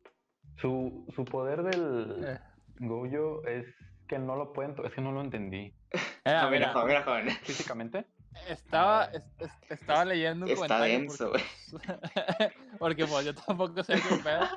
[0.60, 2.40] su, su poder del eh,
[2.80, 3.64] Goyo es
[4.08, 4.74] que no lo pueden.
[4.84, 5.72] Es que no lo entendí.
[5.92, 7.30] eh, Ah, mira, mira, joven, mira, joven.
[7.44, 8.04] Físicamente.
[8.48, 10.98] Estaba, es- es- estaba leyendo un Está comentario.
[10.98, 14.48] denso, porque, pues, porque, pues yo tampoco sé qué pedo.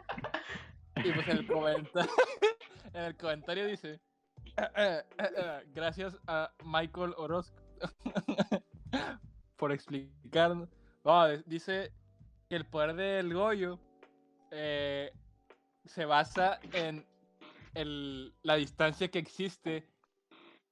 [1.04, 2.12] Y pues el comentario,
[2.94, 4.00] en el comentario dice:
[5.74, 7.56] Gracias a Michael Orozco
[9.58, 10.70] por explicarnos.
[11.04, 11.92] No, de- dice
[12.50, 13.80] que el poder del Goyo
[14.52, 15.12] eh,
[15.86, 17.06] se basa en
[17.74, 19.88] el- la distancia que existe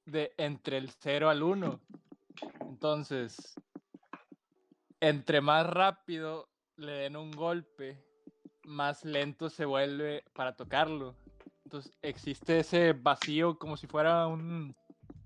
[0.06, 1.80] de entre el 0 al 1.
[2.84, 3.56] Entonces,
[5.00, 7.96] entre más rápido le den un golpe,
[8.66, 11.14] más lento se vuelve para tocarlo.
[11.64, 14.76] Entonces, existe ese vacío como si fuera un,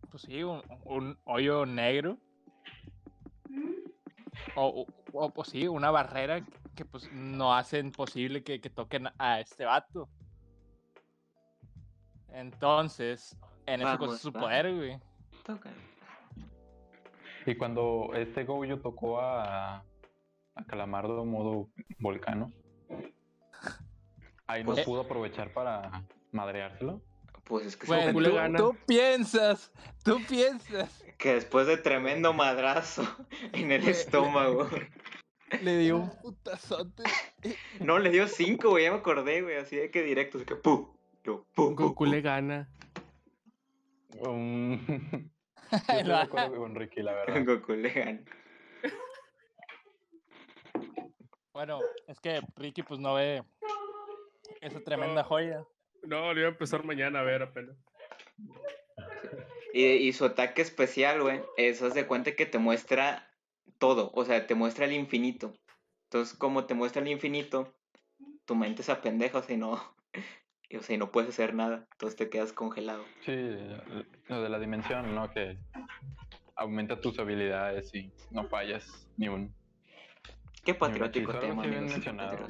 [0.08, 2.16] pues sí, un, un hoyo negro.
[4.54, 8.70] O, o- o, pues sí, una barrera que, que, pues no hacen posible que, que
[8.70, 10.08] toquen a este vato.
[12.28, 15.00] Entonces, en eso consiste su poder, güey.
[15.44, 15.72] Toca.
[17.48, 19.76] Y cuando este Goyo tocó a,
[20.54, 22.52] a Calamardo modo volcano,
[24.46, 27.00] ahí no Pues- pudo aprovechar para madreárselo.
[27.44, 28.58] Pues es que, le tú, gana.
[28.58, 29.72] tú piensas,
[30.04, 31.02] tú piensas.
[31.16, 33.02] que después de tremendo madrazo
[33.54, 34.68] en el estómago.
[35.62, 37.04] Le dio un putazote.
[37.80, 40.56] No, le dio cinco, güey, ya me acordé, güey, así de que directo, así que
[40.56, 40.88] ¡pum!
[41.24, 41.68] Yo, ¡pum!
[41.68, 42.10] pum, Goku pum.
[42.10, 42.68] le gana.
[44.20, 44.78] Um,
[45.70, 47.44] yo estoy de acuerdo con Ricky, la verdad.
[47.44, 48.20] Goku le gana.
[51.52, 53.42] Bueno, es que Ricky pues no ve
[54.60, 55.64] esa tremenda joya.
[56.04, 57.76] No, lo iba a empezar mañana a ver apenas.
[59.72, 63.28] Y, y su ataque especial, güey, es, haz de cuenta que te muestra
[63.78, 65.52] todo, o sea, te muestra el infinito.
[66.04, 67.74] Entonces, como te muestra el infinito,
[68.44, 69.80] tu mente se apendeja, o sea, y no,
[70.76, 73.04] o sea, y no puedes hacer nada, entonces te quedas congelado.
[73.24, 73.56] Sí,
[74.28, 75.30] lo de la dimensión, ¿no?
[75.30, 75.58] Que
[76.56, 79.54] aumenta tus habilidades y no fallas ni un.
[80.64, 81.94] Qué patriótico tema, amigos.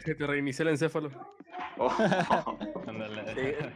[0.04, 1.10] Que te reinicia el encéfalo.
[1.76, 1.88] Oh,
[2.86, 3.72] Ándale.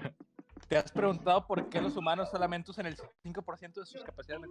[0.69, 4.49] ¿Te has preguntado por qué los humanos solamente usan el 5% de sus capacidades?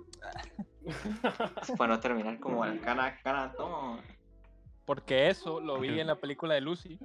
[1.78, 4.00] para no terminar como el cana, cana, no.
[4.86, 7.00] Porque eso lo vi en la película de Lucy.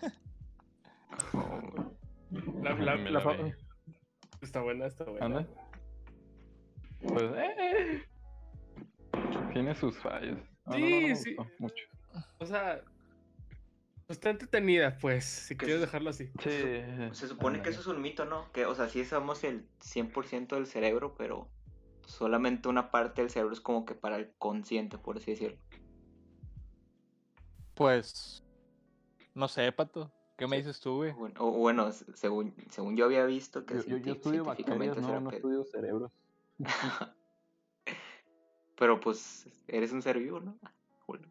[2.62, 3.56] La, la- Me la la.
[4.42, 5.24] Está buena, está buena.
[5.26, 5.46] ¿Anda?
[7.00, 8.04] Pues, eh.
[9.52, 10.38] Tiene sus fallos.
[10.66, 11.34] No, no, no, no Sí, me sí.
[11.34, 11.84] gustó mucho.
[12.38, 12.82] O sea,
[14.06, 16.26] pues, está entretenida, pues, si quieres es- dejarlo así.
[16.42, 16.50] Sí.
[17.12, 18.50] Se supone que eso es un mito, ¿no?
[18.52, 21.48] Que, o sea, sí somos el 100% del cerebro, pero
[22.06, 25.58] solamente una parte del cerebro es como que para el consciente, por así decirlo.
[27.74, 28.42] Pues.
[29.34, 30.10] No sé, pato.
[30.36, 31.12] ¿Qué me dices tú, güey?
[31.12, 34.78] Bueno, o bueno, según, según yo había visto que Yo, yo, yo cienti- estudio bacterias,
[34.78, 36.12] científicamente no, será no estudio cerebros.
[38.78, 40.58] Pero pues eres un ser vivo, ¿no?
[40.62, 40.72] Ah,
[41.06, 41.26] bueno.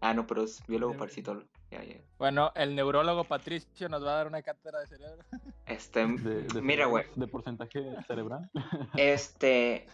[0.00, 1.46] Ah, no, pero es biólogo parasitólogo.
[1.70, 1.96] Ya, ya.
[2.18, 5.24] Bueno, el neurólogo Patricio nos va a dar una cátedra de cerebro.
[5.66, 7.04] Este, De, de mira, güey.
[7.16, 8.50] De porcentaje cerebral.
[8.96, 9.86] Este,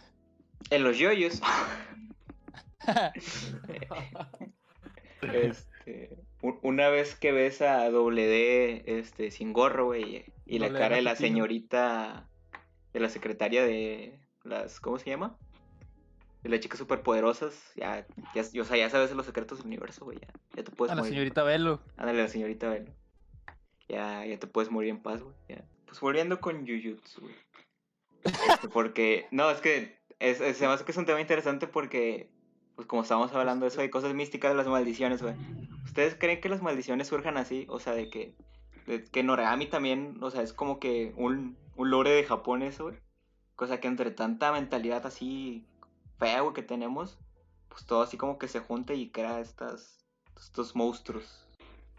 [0.69, 1.41] en los yoyos,
[5.21, 6.24] este,
[6.61, 11.01] una vez que ves a doble D, este, sin gorro, güey, y la cara de
[11.01, 12.27] la señorita,
[12.93, 15.37] de la secretaria de las, ¿cómo se llama?
[16.43, 18.05] De las chicas superpoderosas, ya,
[18.35, 20.95] ya, o sea, ya sabes los secretos del universo, güey, ya, ya te puedes a
[20.95, 21.13] la morir.
[21.13, 21.81] señorita Velo.
[21.97, 22.91] Ándale, la señorita Velo.
[23.89, 25.35] Ya, ya te puedes morir en paz, güey.
[25.49, 25.63] ya.
[25.85, 27.35] Pues volviendo con Jujutsu, güey.
[28.23, 31.67] Este, porque, no, es que es, es- se me hace que es un tema interesante
[31.67, 32.29] porque,
[32.75, 35.35] pues como estamos hablando de eso, de cosas místicas de las maldiciones, güey.
[35.95, 37.65] ¿Ustedes creen que las maldiciones surjan así?
[37.69, 38.35] O sea, de que,
[38.85, 42.83] de que Noragami también, o sea, es como que un, un lore de Japón eso,
[42.83, 42.97] güey.
[43.55, 45.65] Cosa que entre tanta mentalidad así
[46.19, 47.17] fea, güey, que tenemos,
[47.69, 50.05] pues todo así como que se junta y crea estas,
[50.37, 51.47] estos monstruos.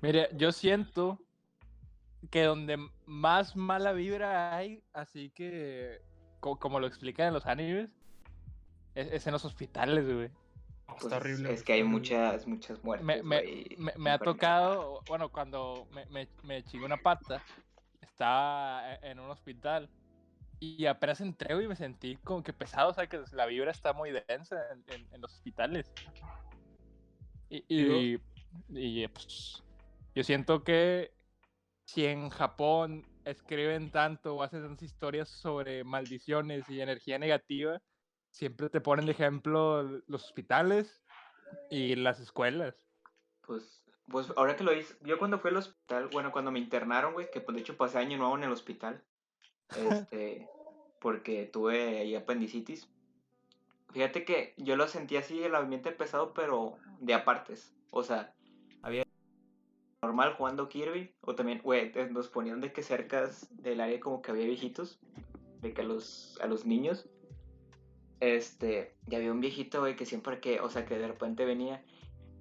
[0.03, 1.19] Mire, yo siento
[2.31, 6.03] que donde más mala vibra hay, así que,
[6.41, 7.89] co- como lo explican en los animes,
[8.95, 10.29] es, es en los hospitales, güey.
[10.87, 11.53] Pues, está horrible.
[11.53, 13.05] Es que hay muchas, muchas muertes.
[13.07, 16.07] Me, me- güey, me- me ha tocado, bueno, cuando me,
[16.43, 17.43] me, una pata,
[18.01, 19.89] estaba e- en un hospital
[20.61, 23.93] y apenas entré y me sentí como que pesado, o sea, que la vibra está
[23.93, 25.93] muy densa en, en- en los hospitales.
[27.49, 28.21] Y, y,
[28.69, 29.63] y, pues,
[30.15, 31.13] yo siento que
[31.85, 37.81] si en Japón escriben tanto o hacen tantas historias sobre maldiciones y energía negativa,
[38.37, 41.03] siempre te ponen de ejemplo los hospitales
[41.71, 42.75] y las escuelas.
[43.47, 47.15] Pues, pues ahora que lo hice, yo cuando fui al hospital, bueno, cuando me internaron,
[47.15, 49.03] güey, que pues de hecho pasé año nuevo en el hospital,
[50.11, 50.47] este,
[51.01, 52.91] porque tuve ahí apendicitis.
[53.93, 57.75] Fíjate que yo lo sentí así, el ambiente pesado, pero de apartes.
[57.91, 58.35] O sea,
[58.83, 59.05] había
[60.03, 64.21] normal jugando Kirby, o también, güey, te- nos ponían de que cercas del área como
[64.21, 65.01] que había viejitos,
[65.63, 67.09] de que a los, a los niños,
[68.21, 71.85] este, y había un viejito, güey, que siempre que, o sea, que de repente venía,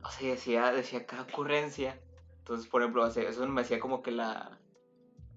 [0.03, 1.99] o sea, decía, decía cada ocurrencia.
[2.39, 4.59] Entonces, por ejemplo, o sea, eso me hacía como que la,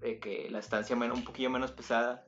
[0.01, 2.24] de que la estancia un poquillo menos pesada.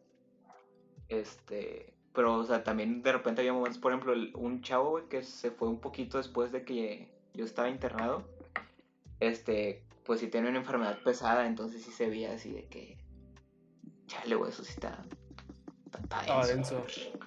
[1.09, 5.23] Este, pero, o sea, también de repente había momentos, por ejemplo, un chavo, güey, que
[5.23, 8.25] se fue un poquito después de que yo estaba internado.
[9.21, 12.99] Este, pues sí tenía una enfermedad pesada, entonces sí se veía así de que,
[14.07, 15.05] chale, güey, eso sí está,
[15.85, 16.77] está, está Estaba denso".
[16.77, 17.20] denso.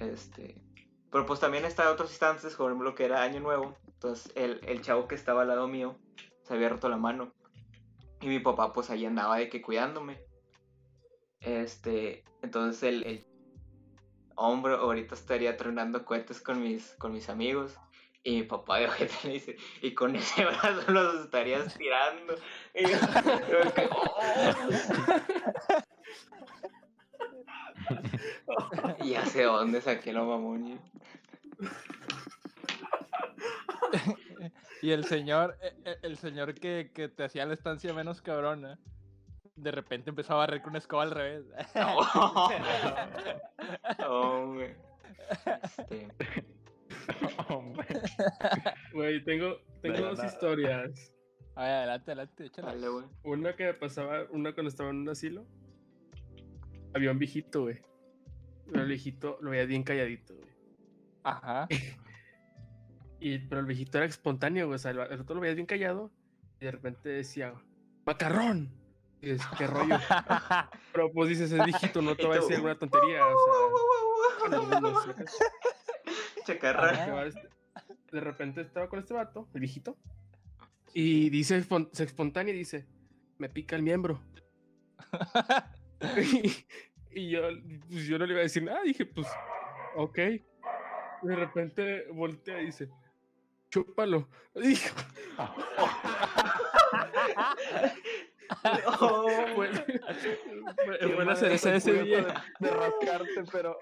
[0.00, 0.60] Este.
[1.10, 3.76] Pero pues también está otras instancias, por ejemplo, que era Año Nuevo.
[3.86, 5.98] Entonces el, el chavo que estaba al lado mío
[6.42, 7.32] se había roto la mano.
[8.20, 10.20] Y mi papá pues ahí andaba de que cuidándome.
[11.40, 12.24] Este.
[12.42, 13.26] Entonces el, el
[14.36, 17.76] hombre ahorita estaría tronando cohetes con mis, con mis amigos.
[18.24, 22.34] Y mi papá de ojete le dice, y con ese brazo los estarías tirando.
[22.74, 23.58] Y yo, yo
[23.92, 24.18] "Oh".
[29.04, 30.66] Y ya sé dónde saqué lo mamón.
[30.68, 30.78] y-
[34.80, 38.78] Y el señor, e- e- el señor que, que te hacía la estancia menos cabrona,
[39.56, 41.44] de repente empezó a barrer con una escoba al revés.
[44.46, 44.76] Güey.
[45.90, 46.44] Este,
[47.48, 47.86] Hombre.
[48.92, 50.30] Güey, tengo, tengo la dos nada.
[50.30, 51.12] historias.
[51.56, 52.68] A ver, adelante, adelante, échala.
[52.68, 53.04] dale, güey.
[53.24, 55.44] Una que me pasaba, una cuando estaba en un asilo.
[56.94, 57.80] Había un viejito, güey.
[58.66, 60.48] Pero el viejito lo veía bien calladito, güey.
[61.24, 61.66] Ajá.
[63.20, 64.76] Y, pero el viejito era espontáneo, güey.
[64.76, 66.12] O sea, el, el otro lo veía bien callado.
[66.60, 67.52] Y de repente decía,
[68.06, 68.70] ¡macarrón!
[69.20, 69.96] Y dices, ¿qué rollo?
[70.92, 73.22] Pero pues dices, es viejito, no te va a decir alguna tontería.
[73.26, 73.36] O
[74.48, 75.24] sea.
[76.46, 77.12] Chacarra.
[77.12, 77.48] Va este-
[78.12, 79.96] De repente estaba con este vato, el viejito.
[80.94, 81.60] Y dice,
[81.92, 82.86] se espontánea y dice,
[83.38, 84.20] me pica el miembro.
[86.00, 86.66] Y,
[87.20, 87.42] y yo,
[87.88, 89.26] pues yo no le iba a decir nada, dije, pues,
[89.96, 90.16] ok.
[91.22, 92.88] De repente voltea y dice,
[93.70, 94.28] chúpalo.
[94.54, 94.94] Dijo,
[99.00, 99.84] Oh, fue, fue-
[101.00, 102.42] Qué fue la madre, cereza de ese día.
[102.60, 103.78] De, de rascarte, pero.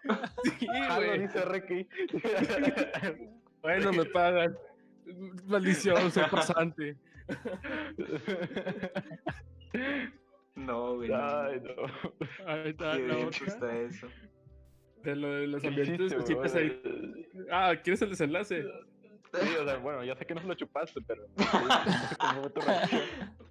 [0.59, 1.29] Sí, güey.
[3.63, 4.57] Bueno, me pagan.
[5.45, 6.97] Maldición, soy pasante.
[10.57, 11.09] No, güey.
[11.11, 11.17] no.
[12.47, 13.47] Ahí está Qué la otra.
[13.47, 14.09] está eso.
[15.03, 16.43] de lo de los ¿Qué ambientes así bro?
[16.43, 16.93] pesaditos.
[17.53, 18.63] Ah, ¿quieres el desenlace?
[18.63, 21.27] Sí, o sea, bueno, ya sé que no se lo chupaste, pero.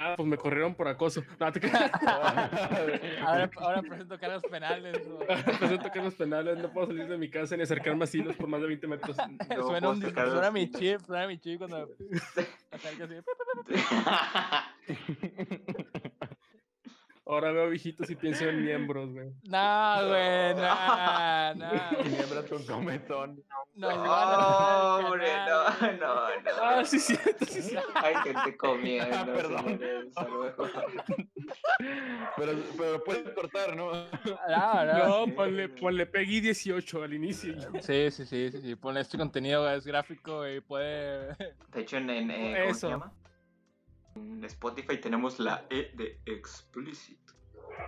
[0.00, 1.24] Ah, pues me corrieron por acoso.
[1.40, 1.60] No, te.
[3.20, 5.08] Ahora, ahora presento cargos penales.
[5.08, 5.18] ¿no?
[5.58, 8.60] Presento los penales no puedo salir de mi casa ni acercarme a silos por más
[8.60, 9.16] de 20 metros.
[9.56, 11.88] No suena, un, sacar suena mi chip, suena mi chip cuando
[12.70, 13.14] acerca así.
[17.28, 19.28] Ahora veo viejitos y pienso en miembros, güey.
[19.44, 22.04] No, güey, no, no.
[22.04, 23.38] Miembros con van
[23.74, 26.62] No, a hombre, no, no, no.
[26.62, 27.76] Ah, sí, cierto, sí, sí.
[27.96, 29.14] Hay gente comiendo.
[29.14, 29.78] Ah, perdón.
[32.36, 33.92] Pero, pero puedes cortar, ¿no?
[33.92, 35.26] No, no.
[35.26, 37.54] No, ponle, ponle Peggy 18 al inicio.
[37.82, 38.74] Sí, sí, sí, sí, sí.
[38.74, 41.34] Ponle este contenido, güey, es gráfico y puede.
[41.74, 42.74] De hecho, en, en ¿cómo Eso.
[42.80, 43.12] se llama?
[44.18, 47.34] En Spotify tenemos la E de explícito.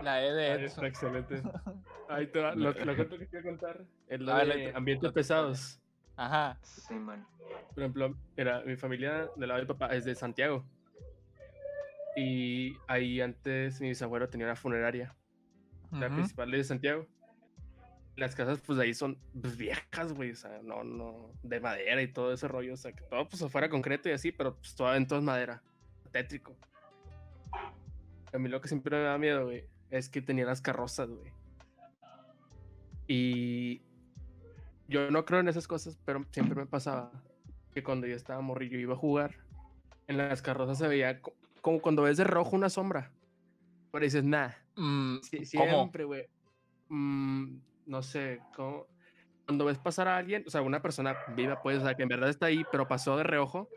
[0.03, 0.85] La E de Ahí Edson.
[0.85, 1.43] está, excelente.
[2.09, 2.55] Ahí te va.
[2.55, 5.81] Lo, lo que te quiero contar es lo A ver, de ambientes pesados.
[6.16, 6.59] Ajá.
[6.62, 7.26] Sí, man.
[7.74, 10.64] Por ejemplo, era, mi familia del lado de papá es de Santiago.
[12.16, 15.14] Y ahí antes mi bisabuelo tenía una funeraria,
[15.93, 17.07] la principal de Santiago.
[18.16, 22.03] Las casas, pues de ahí son pues, viejas, güey, o sea, no, no, de madera
[22.03, 24.74] y todo ese rollo, o sea, que todo pues afuera concreto y así, pero pues
[24.74, 25.62] todo adentro es madera,
[26.11, 26.56] tétrico.
[28.32, 31.32] A mí lo que siempre me da miedo, güey, es que tenía las carrozas, güey.
[33.06, 33.82] Y
[34.88, 37.11] yo no creo en esas cosas, pero siempre me pasaba
[37.74, 39.34] que cuando yo estaba morrillo iba a jugar,
[40.06, 43.12] en las carrozas se veía co- como cuando ves de rojo una sombra.
[43.92, 46.26] Pero dices, nah, Mm, siempre, güey.
[46.88, 48.86] Mm, no sé, ¿cómo?
[49.44, 52.08] Cuando ves pasar a alguien, o sea, una persona viva, pues, o sea, que en
[52.08, 53.68] verdad está ahí, pero pasó de reojo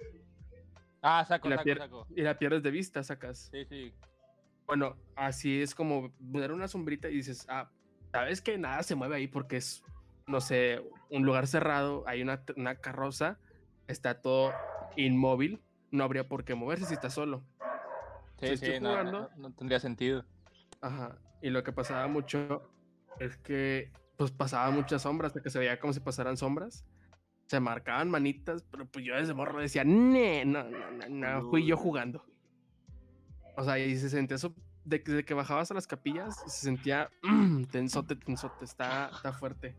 [1.06, 2.08] Ah, saco, Y la saco, saco.
[2.16, 3.50] y la pierdes de vista, sacas.
[3.52, 3.94] Sí, sí.
[4.66, 7.70] Bueno, así es como ver una sombrita y dices, ah,
[8.14, 9.84] sabes que nada se mueve ahí porque es,
[10.28, 13.38] no sé, un lugar cerrado, hay una, una carroza,
[13.88, 14.54] está todo
[14.96, 17.44] inmóvil, no habría por qué moverse si está solo.
[18.40, 20.24] Sí, Si sí, estoy jugando- no, no tendría sentido.
[20.80, 21.18] Ajá.
[21.42, 22.72] Y lo que pasaba mucho
[23.20, 26.86] es que, pues, pasaban muchas sombras, que se veía como si pasaran sombras.
[27.54, 31.64] Se marcaban manitas, pero pues yo desde morro decía, "Nee, no, no, no, no, fui
[31.68, 32.26] yo jugando.
[33.56, 36.66] O sea, y se sentía eso, de que, de que bajabas a las capillas, se
[36.66, 39.76] sentía "Mm, tensote, tensote, está, está fuerte.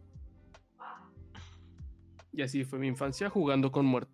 [2.31, 4.14] Y así fue mi infancia jugando con muertos.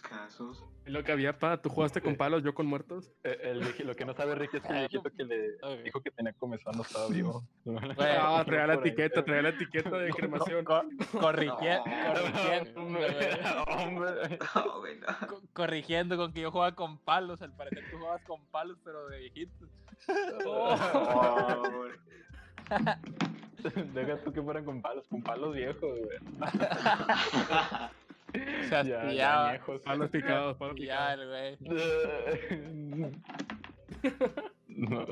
[0.00, 0.64] Casos.
[0.86, 3.12] Lo que había, pa, tú jugaste con palos, yo con muertos.
[3.22, 6.10] Eh, El, lo que no sabe Ricky es que el viejito que le dijo que
[6.10, 7.44] tenía comezón no estaba vivo.
[7.64, 10.64] Güey, Ah, traía la etiqueta, traía la etiqueta de cremación.
[10.64, 10.82] Co-
[11.20, 12.14] corrigie- No.
[12.14, 12.80] corrigiendo.
[14.54, 14.80] No,
[15.30, 15.42] no.
[15.52, 17.42] Corrigiendo con que yo jugaba con palos.
[17.42, 19.66] Al parecer tú jugabas con palos, pero de viejito.
[20.46, 21.92] Oh, güey.
[23.92, 26.18] Deja tú que fueran con palos, con palos viejos, güey.
[28.68, 29.82] Se Ya, ya añejos.
[29.82, 31.58] Palos picados, palos ya, picados.
[31.60, 33.22] el güey.
[34.68, 35.06] No,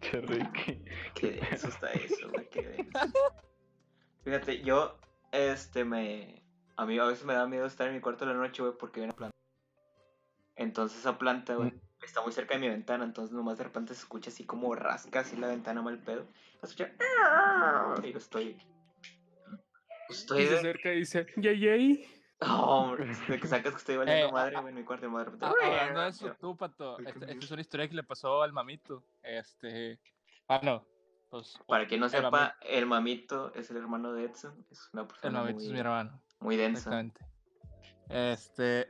[0.00, 0.84] che Ricky.
[1.14, 3.14] Qué denso está eso, güey, qué denso.
[4.24, 4.98] Fíjate, yo,
[5.30, 6.42] este, me...
[6.76, 8.74] A mí a veces me da miedo estar en mi cuarto de la noche, güey,
[8.76, 9.36] porque hay una planta.
[10.56, 11.72] Entonces esa planta, güey,
[12.02, 15.20] está muy cerca de mi ventana, entonces nomás de repente se escucha así como rasca
[15.20, 16.26] así la ventana mal pedo.
[16.60, 16.92] Se escucha...
[18.02, 18.56] Y yo estoy...
[20.08, 20.58] Estoy Y se de...
[20.58, 22.17] acerca y dice, yay, yay.
[22.40, 25.10] No, hombre, de que sacas que estoy valiendo Eh, madre, güey, en mi cuarto de
[25.12, 25.32] madre.
[25.40, 25.52] Ah,
[26.02, 29.02] de eso, tú, Pato, qué esta, es una historia que le pasó al mamito.
[29.22, 29.98] Este.
[30.46, 30.84] Ah, no.
[31.30, 32.54] Pues, Para quien no El sepa, mamito.
[32.62, 35.78] el mamito es el hermano de Edson, es una el persona mamito muy, es mi
[35.80, 36.22] hermano.
[36.40, 36.78] muy densa.
[37.00, 37.20] Exactamente.
[38.08, 38.80] Este.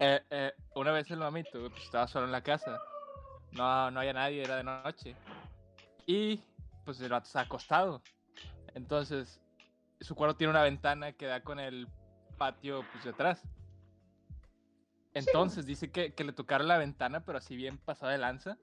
[0.00, 2.78] eh, eh, una vez el mamito pues, estaba solo en la casa.
[3.52, 5.16] No, no había nadie, era de noche.
[6.06, 6.42] Y
[6.84, 8.02] pues el vato está acostado.
[8.74, 9.40] Entonces,
[10.00, 11.88] su cuarto tiene una ventana que da con el
[12.40, 13.42] patio pues de atrás.
[15.12, 18.56] Entonces dice que, que le tocaron la ventana, pero así bien pasada de lanza.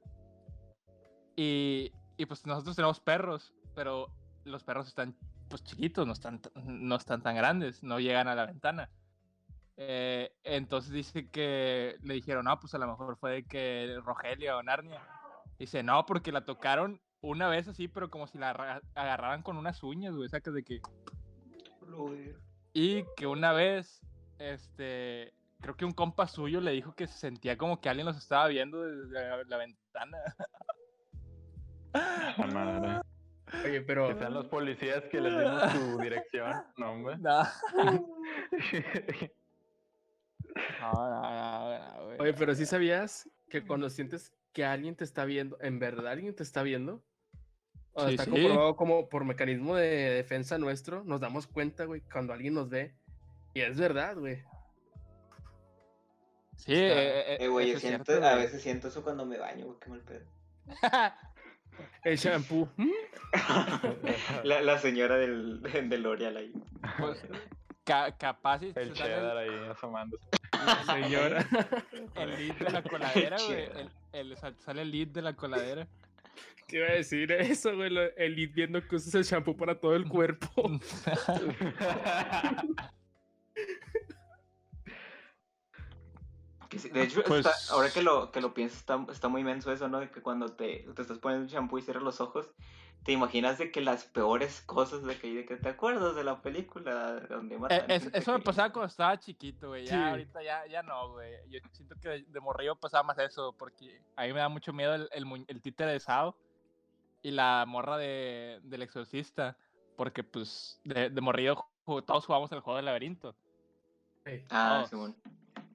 [1.36, 4.12] Y, y pues nosotros tenemos perros, pero
[4.46, 5.16] los perros están
[5.48, 8.90] pues chiquitos, no están, no están tan grandes, no llegan a la ventana.
[9.76, 14.58] Eh, entonces dice que le dijeron, no, pues a lo mejor fue de que Rogelia
[14.58, 15.02] o Narnia.
[15.60, 19.58] Dice, no, porque la tocaron una vez así, pero como si la arra- agarraran con
[19.58, 20.82] unas uñas, güey, sacas de que...
[22.80, 24.04] Y que una vez,
[24.38, 28.18] este, creo que un compa suyo le dijo que se sentía como que alguien los
[28.18, 30.20] estaba viendo desde la, la ventana.
[31.92, 33.02] La madre.
[33.66, 36.54] Oye, pero Que sean los policías que les dimos su dirección.
[36.78, 37.18] No, hombre.
[37.18, 37.42] No,
[40.80, 42.08] no, no, no.
[42.20, 46.36] Oye, pero sí sabías que cuando sientes que alguien te está viendo, en verdad alguien
[46.36, 47.04] te está viendo,
[47.98, 48.30] O sea, Sí, está sí.
[48.32, 52.94] comprobado como por mecanismo de defensa nuestro, nos damos cuenta, güey, cuando alguien nos ve.
[53.56, 54.44] Y es verdad, güey.
[56.58, 59.02] Sí, Está- eh, eh, Eh, güey, yo eso es siento, cierto, a veces siento eso
[59.04, 60.26] cuando me baño, güey, qué mal pedo.
[62.04, 62.70] El shampoo.
[64.44, 66.54] La, la señora del, del L'Oreal ahí.
[67.00, 67.20] Pues,
[67.84, 70.24] ca- capaz si El cheddar ahí asomándose.
[70.86, 71.46] Señora.
[72.16, 73.64] el, lead de la coladera, güey.
[74.14, 75.88] El, el- sale el lead de la coladera.
[76.68, 77.90] ¿Qué iba a decir eso, güey?
[78.18, 80.50] El lead viendo que usas el shampoo para todo el cuerpo.
[86.70, 89.42] Que sí, de hecho, Pues- está- ahora que lo, que lo piensas, está, está muy
[89.44, 90.00] menso eso, ¿no?
[90.00, 92.52] De que cuando te, te estás poniendo un shampoo y cierras los ojos,
[93.04, 96.42] te imaginas de que las peores cosas de que, de que te acuerdas de la
[96.42, 99.86] película donde Eh, es- eso me pasaba cuando estaba chiquito, güey.
[99.86, 100.10] Ya Sí.
[100.10, 101.34] ahorita ya, ya no, güey.
[101.50, 104.94] Yo siento que de, morrillo pasaba más eso, porque a mí me da mucho miedo
[104.96, 106.36] el, el, el títere de Sao
[107.22, 109.58] y la morra de, del exorcista,
[109.96, 111.66] porque pues de, de morrillo
[112.06, 113.36] todos jugamos el juego del laberinto.
[114.50, 114.90] Ah, todos.
[114.90, 115.16] Simón.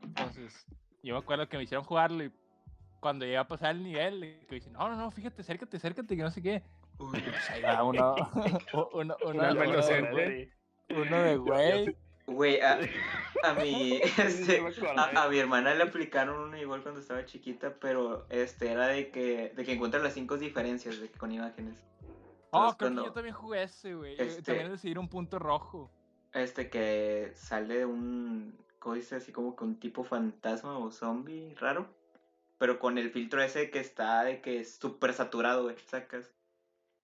[0.03, 0.67] Entonces,
[1.03, 2.33] yo me acuerdo que me hicieron jugarlo y
[3.01, 6.17] cuando llegué a pasar el nivel, que me dicen, no, no, no, fíjate, acércate, acércate,
[6.17, 6.63] que no sé qué.
[6.99, 8.15] Uy, Pues ahí va uno,
[8.73, 10.53] uno, uno, uno- inocente.
[10.91, 11.97] uno de güey.
[12.25, 12.79] Güey, a,
[13.43, 14.63] a mi, este,
[14.97, 19.11] a, a mi hermana le aplicaron uno igual cuando estaba chiquita, pero este era de
[19.11, 21.75] que, de que encuentra las cinco diferencias de que con imágenes.
[22.51, 24.15] Oh, Entonces, creo que yo también jugué ese, güey.
[24.21, 25.91] Este- También decidir un punto rojo.
[26.33, 29.17] Este que sale de un, ¿cómo dice?
[29.17, 31.87] Así como que un tipo fantasma o zombie raro.
[32.57, 36.31] Pero con el filtro ese que está de que es súper saturado, güey, sacas.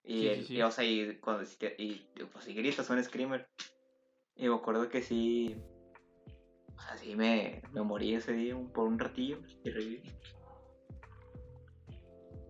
[0.09, 0.55] Y, Sí, sí, el- sí.
[0.57, 1.45] y, o sea, y, cuando,
[1.77, 3.47] y, pues si gritas, un screamer.
[4.37, 5.55] Y me acuerdo que sí,
[6.75, 10.03] o sea, sí me, me morí ese día un- por un ratillo y reviví.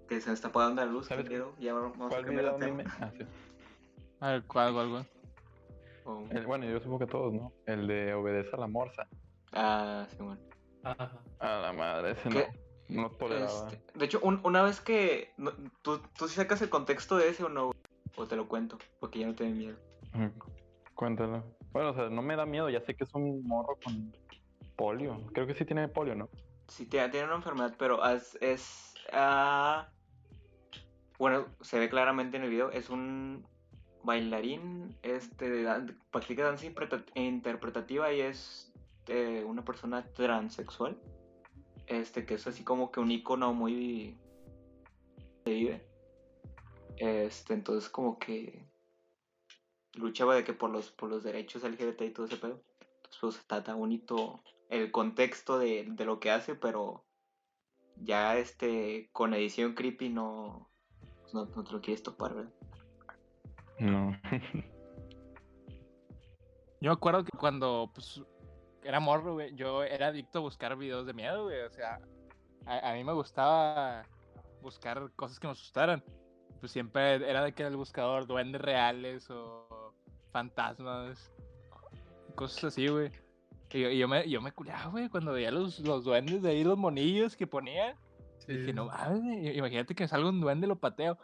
[0.09, 1.53] Que se me está apagando la luz, ¿Sabes ¿qué pedo?
[1.59, 2.85] Ya vamos a ¿Cuál cambiar tema.
[3.01, 3.25] ah, sí.
[4.21, 5.07] A ver, ¿cuál, cuál, cuál?
[6.05, 7.53] O- El- bueno, yo supongo que todos, ¿no?
[7.67, 9.09] El de obedece a la morsa.
[9.53, 10.41] Ah, sí, bueno.
[10.85, 11.21] Ajá.
[11.41, 12.47] A la madre, ese ¿Qué?
[12.53, 12.68] no.
[12.89, 13.68] No toleraba.
[13.70, 15.32] Este, de hecho, un- una vez que.
[15.36, 17.70] no- ¿tú, ¿Tú sacas el contexto de ese o no?
[18.16, 19.76] O te lo cuento, porque ya no te da miedo.
[20.95, 21.45] Cuéntalo.
[21.72, 24.12] Bueno, o sea, no me da miedo, ya sé que es un morro con
[24.76, 25.20] polio.
[25.32, 26.28] Creo que sí tiene polio, ¿no?
[26.66, 28.36] Sí, tiene una enfermedad, pero es.
[28.41, 29.89] es ah,
[31.18, 32.70] bueno, se ve claramente en el video.
[32.70, 33.47] Es un
[34.03, 34.97] bailarín.
[35.03, 35.66] Este,
[36.11, 38.72] practica danza interpreta- interpretativa y es
[39.07, 40.99] eh, una persona transexual.
[41.89, 44.18] Este, que es así como que un icono muy.
[45.45, 45.89] que vive.
[46.97, 48.66] Este, entonces como que
[49.95, 52.62] luchaba de que por los por los derechos LGBT y todo ese pedo.
[52.80, 57.05] Entonces pues está tan bonito el contexto de, de lo que hace, pero
[57.97, 60.68] ya este con edición creepy no
[61.22, 62.53] pues, no, no te lo quieres topar, ¿verdad?
[63.78, 64.12] No.
[66.80, 68.22] Yo me acuerdo que cuando pues,
[68.89, 71.61] era morro, güey, yo era adicto a buscar videos de miedo, güey.
[71.61, 72.01] O sea,
[72.64, 74.03] a, a mí me gustaba
[74.62, 76.03] buscar cosas que me asustaran.
[76.59, 79.93] Pues siempre era de que era el buscador duendes reales o
[80.32, 81.30] fantasmas,
[82.34, 83.12] cosas así, güey.
[83.72, 86.51] Y yo, y yo me, yo me culeaba, güey, cuando veía los, los duendes de
[86.51, 87.95] ahí, los monillos que ponía.
[88.47, 91.18] Dije, no mames, imagínate que salga un duende y lo pateo.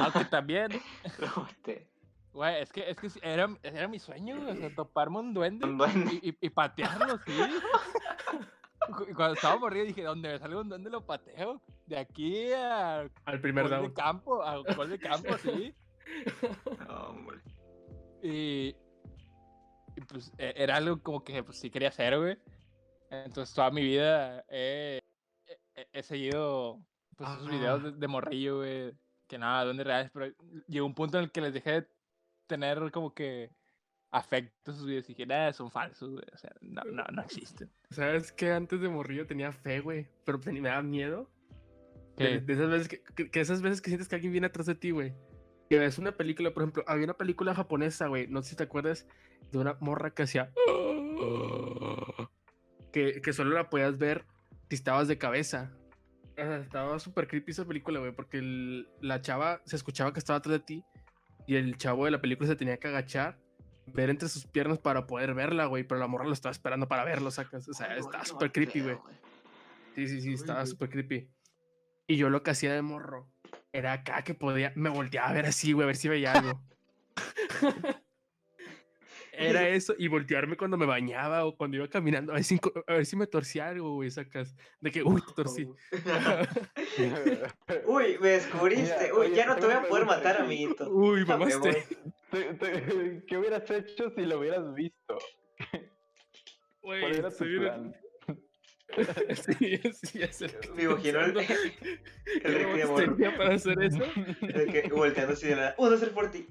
[0.00, 0.70] Aunque también,
[2.32, 5.78] güey, es que, es que era, era mi sueño, o sea, toparme un duende un
[5.78, 6.20] duende.
[6.22, 7.32] y, y, y patearlo, sí.
[9.14, 11.60] Cuando estaba morrido dije, donde me salga un duende lo pateo.
[11.86, 15.74] De aquí a Al primer gol de campo, a gol de campo, sí.
[16.88, 17.38] No, hombre.
[18.22, 18.74] Y,
[19.96, 22.38] y, pues e- era algo como que pues sí quería hacer, güey.
[23.10, 24.98] Entonces toda mi vida he,
[25.74, 26.80] he- he seguido
[27.16, 28.92] pues esos videos de, de morrillo, güey.
[29.28, 30.34] Que nada, duendes reales, pero
[30.66, 31.88] llegó un punto en el que les dejé de
[32.50, 33.50] tener como que
[34.10, 36.24] afecto a sus videos y dije, nada, son falsos, güey.
[36.34, 37.70] O sea, no, no, no existen.
[37.90, 40.08] ¿Sabes que Antes de morrillo tenía fe, güey.
[40.24, 41.30] Pero tenía- me daba miedo.
[42.16, 44.74] De, esas veces que, que- que esas veces que sientes que alguien viene atrás de
[44.74, 45.14] ti, güey.
[45.70, 48.26] Que ves una película, por ejemplo, había una película japonesa, güey.
[48.26, 49.06] No sé si te acuerdas
[49.52, 50.52] de una morra que hacía.
[52.92, 54.24] Que, que solo la podías ver
[54.68, 55.72] si estabas de cabeza.
[56.32, 58.12] O sea, estaba súper creepy esa película, güey.
[58.12, 60.84] Porque el- la chava se escuchaba que estaba atrás de ti.
[61.50, 63.36] Y el chavo de la película se tenía que agachar,
[63.86, 65.82] ver entre sus piernas para poder verla, güey.
[65.82, 67.68] Pero la morra lo estaba esperando para verlo, sacas.
[67.68, 68.96] O sea, Ay, estaba qué súper creepy, güey.
[69.96, 71.28] Sí, sí, sí, estaba súper creepy.
[72.06, 73.28] Y yo lo que hacía de morro
[73.72, 76.62] era acá que podía, me volteaba a ver así, güey, a ver si veía algo.
[79.40, 82.94] era eso y voltearme cuando me bañaba o cuando iba caminando, a ver si, a
[82.94, 84.54] ver si me torcía algo, güey, sacas.
[84.80, 85.68] De que, uy, te torcí.
[87.86, 89.12] Uy, me descubriste.
[89.12, 90.44] Uy, oye, ya no te voy a poder matar, aquí.
[90.44, 90.90] amiguito.
[90.90, 91.86] Uy, mamaste.
[92.30, 95.18] ¿Qué hubieras hecho si lo hubieras visto?
[96.82, 97.94] Güey, ¿Cuál era tu plan?
[99.34, 101.40] Sí, sí, es el que Me imagino el, pensando.
[102.26, 103.16] el ¿Qué Ricky de robots morro.
[103.16, 104.02] tenía para hacer eso?
[104.42, 105.74] El que volteando así de nada.
[105.78, 106.48] Uno ser por ti.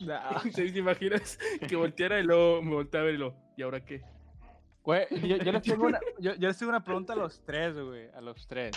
[0.00, 0.40] Nah.
[0.54, 4.02] ¿Te imaginas que volteara y luego me volteaba y lo, ¿y ahora qué?
[4.82, 7.78] Güey, yo, yo les tengo una, yo, yo les tengo una pregunta a los tres,
[7.78, 8.76] güey, a los tres.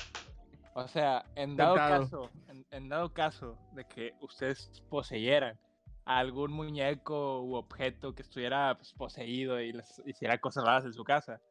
[0.74, 2.02] O sea, en dado Tentado.
[2.02, 5.60] caso, en, en dado caso de que ustedes poseyeran
[6.06, 10.94] a algún muñeco u objeto que estuviera pues, poseído y les hiciera cosas raras en
[10.94, 11.42] su casa,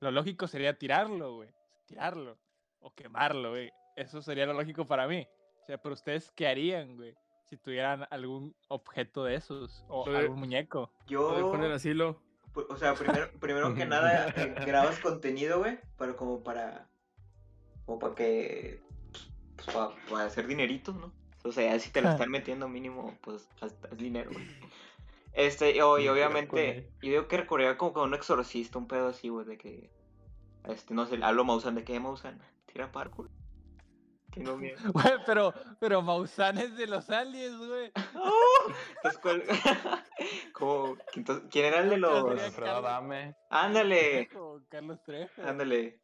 [0.00, 1.50] lo lógico sería tirarlo, güey,
[1.86, 2.38] tirarlo
[2.80, 3.70] o quemarlo, güey.
[3.94, 5.26] Eso sería lo lógico para mí.
[5.62, 7.14] O sea, pero ustedes qué harían, güey,
[7.48, 10.90] si tuvieran algún objeto de esos o Lo de- algún muñeco.
[11.04, 12.20] Lo Yo, asilo.
[12.52, 16.88] pu- o sea, primero, primero que nada, eh, grabas contenido, güey, pero como para,
[17.84, 18.82] como para que,
[19.56, 21.12] pues, para, para hacer dinerito, ¿no?
[21.44, 24.46] O sea, ya si te lo están metiendo mínimo, pues, haz, haz dinero, güey.
[25.32, 29.08] Este, y, o- y obviamente, yo digo que recurría como con un exorcista, un pedo
[29.08, 29.90] así, güey, de que,
[30.64, 32.40] este, no sé, hablo Mausan, ¿de qué Mausan?
[32.72, 33.28] Tira parkour.
[34.36, 34.76] Tengo miedo.
[34.92, 37.90] Güey, pero, pero Maussan es de los aliens, güey.
[38.96, 39.42] Entonces, ¿cuál?
[40.52, 42.38] como, entonces, ¿quién era el de los...?
[42.40, 42.76] Alfredo.
[42.76, 43.34] Adame.
[43.48, 45.42] Ándale, Trejo, Carlos Trejo.
[45.42, 46.00] ándale.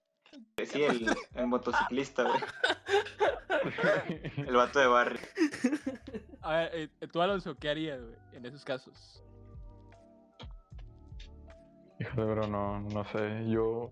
[0.65, 2.41] Sí, el, el motociclista, güey.
[4.39, 5.21] El vato de barrio.
[6.41, 9.23] A ver, eh, tú, Alonso, ¿qué harías, güey, en esos casos?
[12.01, 13.47] Híjole, bro, no, no sé.
[13.51, 13.91] Yo.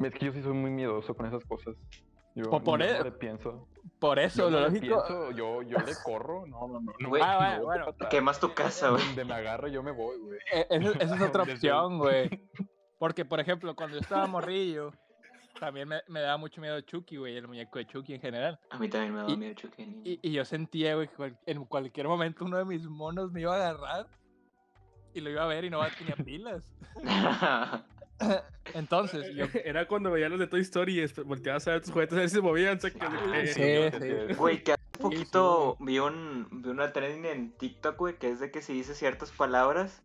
[0.00, 1.76] Es que yo sí soy muy miedoso con esas cosas.
[2.34, 3.68] Yo Po- por yo e- no le pienso.
[3.98, 4.80] Por Yo eso, no lo lógico.
[5.06, 6.46] pienso, yo, yo le corro.
[6.46, 7.08] No, no, no.
[7.08, 8.08] Güey, Ah, no bueno, bueno.
[8.10, 9.04] Quemas tu casa, güey.
[9.04, 10.38] Donde me agarre yo me voy, güey.
[10.52, 12.28] eh, esa, esa es otra opción, güey.
[12.98, 14.92] Porque, por ejemplo, cuando yo estaba morrillo,
[15.58, 18.58] también me, me daba mucho miedo Chucky, güey, el muñeco de Chucky en general.
[18.70, 19.82] A mí también me daba Y- miedo Chucky.
[20.04, 23.40] Y, y yo sentía, güey, que cual- en cualquier momento uno de mis monos me
[23.40, 24.06] iba a agarrar
[25.14, 26.72] y lo iba a ver y no tenía pilas.
[28.74, 29.46] Entonces, yo.
[29.64, 32.28] Era cuando veía los de Toy Story y volteabas a ver tus juguetes a ver
[32.28, 32.78] si se movían.
[33.00, 34.34] Ah, sí, sí.
[34.34, 38.50] Güey, que hace poquito vi, un, vi una trending en TikTok, güey, que es de
[38.50, 40.02] que si dice ciertas palabras,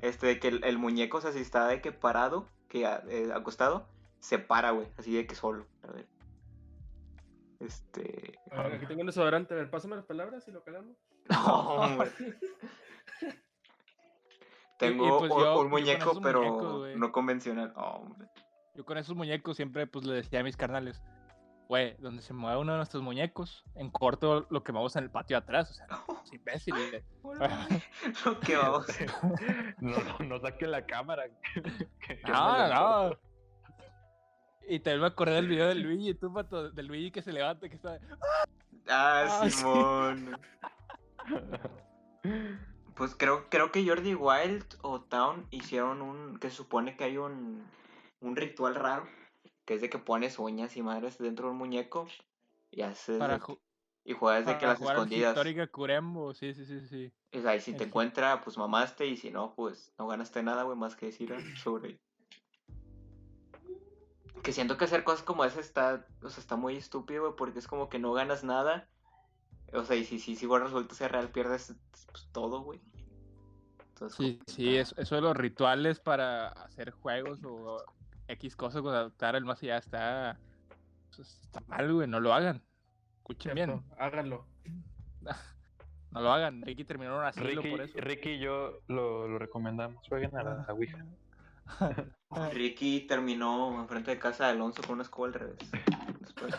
[0.00, 3.30] este, de que el, el muñeco, o sea, si está de que parado, que eh,
[3.34, 3.86] acostado,
[4.20, 5.66] se para, güey, así de que solo.
[5.82, 6.06] A ver.
[7.60, 8.38] Este.
[8.50, 9.54] A ver, aquí tengo un desodorante.
[9.54, 10.96] A ver, pásame las palabras y lo calamos.
[11.30, 12.10] No, hombre.
[14.76, 17.72] Tengo pues un- yo- muñeco, pero muñecos, no convencional.
[17.76, 18.28] Oh, hombre.
[18.74, 21.00] Yo con esos muñecos siempre pues le decía a mis carnales,
[21.68, 25.36] güey, donde se mueva uno de nuestros muñecos, en corto lo quemamos en el patio
[25.36, 25.86] de atrás, o sea,
[26.24, 26.74] es imbécil.
[28.24, 28.86] Lo que vamos.
[29.80, 31.24] No, no, no saquen la cámara.
[31.52, 31.62] que-
[32.00, 32.68] que No, la
[33.10, 33.18] no.
[34.66, 37.68] Y también me acordé del video de Luigi, tú, pato, del Luigi que se levanta,
[37.68, 37.98] que está...
[38.88, 39.64] Ah, Ah, sí.
[42.96, 46.38] Pues creo, creo que Jordi Wild o Town hicieron un.
[46.38, 47.64] que se supone que hay un.
[48.20, 49.06] un ritual raro.
[49.64, 52.06] Que es de que pones uñas y madres dentro de un muñeco.
[52.70, 53.18] Y haces.
[53.18, 53.58] Para, de
[54.04, 55.30] y juegas de que las escondidas.
[55.30, 57.12] histórica Curembo, sí, sí, sí, sí.
[57.32, 59.06] O sea, y si te encuentra, pues mamaste.
[59.06, 61.98] Y si no, pues no ganaste nada, güey, más que decir sobre.
[64.42, 66.06] Que siento que hacer cosas como esa está.
[66.22, 68.88] O sea, está muy estúpido, güey, porque es como que no ganas nada.
[69.72, 71.74] O sea, y si, si, si igual resulta ser real, pierdes
[72.10, 72.80] pues, todo, güey.
[73.88, 77.82] Entonces, Sí, como sí, eso, eso de los rituales para hacer juegos o
[78.28, 80.38] X cosas con adaptar al más allá está,
[81.14, 82.62] pues, está mal, güey, no lo hagan.
[83.18, 84.46] Escuchen bien, Háganlo.
[86.10, 86.62] no lo hagan.
[86.62, 87.98] Ricky terminó en un asilo Ricky, por eso.
[87.98, 90.06] Ricky y yo lo, lo recomendamos.
[90.08, 91.04] Jueguen a la, a la Ouija.
[92.52, 95.58] Ricky terminó enfrente de casa de Alonso con una escoba al revés.
[96.20, 96.54] Después.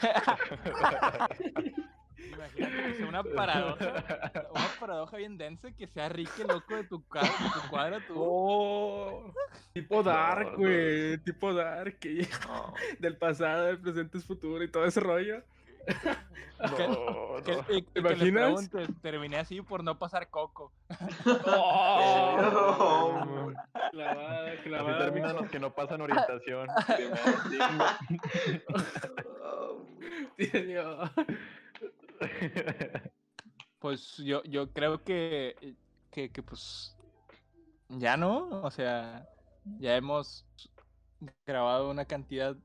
[2.46, 4.04] Imagínate que sea una paradoja,
[4.52, 8.00] una paradoja bien densa que sea Ricky el loco de tu, ca- de tu cuadra,
[8.08, 8.14] tú.
[8.18, 9.32] Oh,
[9.74, 10.58] tipo Dark, no.
[10.58, 11.18] güey.
[11.20, 12.00] Tipo Dark.
[12.00, 12.74] que No.
[13.00, 15.44] del pasado, del presente es futuro y todo ese rollo.
[15.86, 17.66] Que- No, Que, no.
[17.68, 18.70] que le imaginas?
[18.70, 20.72] preguntes, terminé así por no pasar coco.
[21.48, 23.52] Oh,
[23.92, 24.98] clavada, Así clavada.
[25.00, 26.68] terminan los que no pasan orientación.
[30.38, 31.00] Tío.
[33.80, 35.76] Pues yo, yo creo que,
[36.10, 36.96] que, que, pues
[37.90, 39.30] ya no, o sea,
[39.80, 40.44] ya hemos
[41.46, 42.56] grabado una cantidad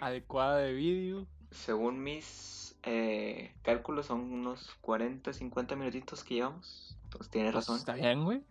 [0.00, 1.26] adecuada de vídeo.
[1.50, 6.96] Según mis eh, cálculos, son unos 40, 50 minutitos que llevamos.
[7.04, 7.76] Entonces tienes Pues, razón.
[7.78, 8.42] está bien, güey.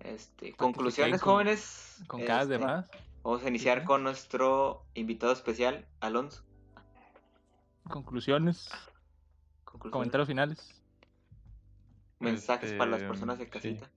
[0.00, 2.00] Este, conclusiones, con- jóvenes.
[2.06, 2.88] Con cada Este, demás.
[3.24, 6.44] Vamos a iniciar con nuestro invitado especial, Alonso.
[7.88, 8.68] Conclusiones.
[9.70, 9.92] Conclusiones.
[9.92, 10.82] Comentarios finales.
[12.18, 13.50] Mensajes para las Este, personas de sí.
[13.50, 13.90] casita.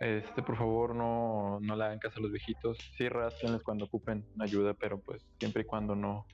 [0.00, 2.78] Este, por favor, no, no le hagan caso a los viejitos.
[2.96, 6.26] Sí, rastrenles cuando ocupen ayuda, pero pues siempre y cuando no,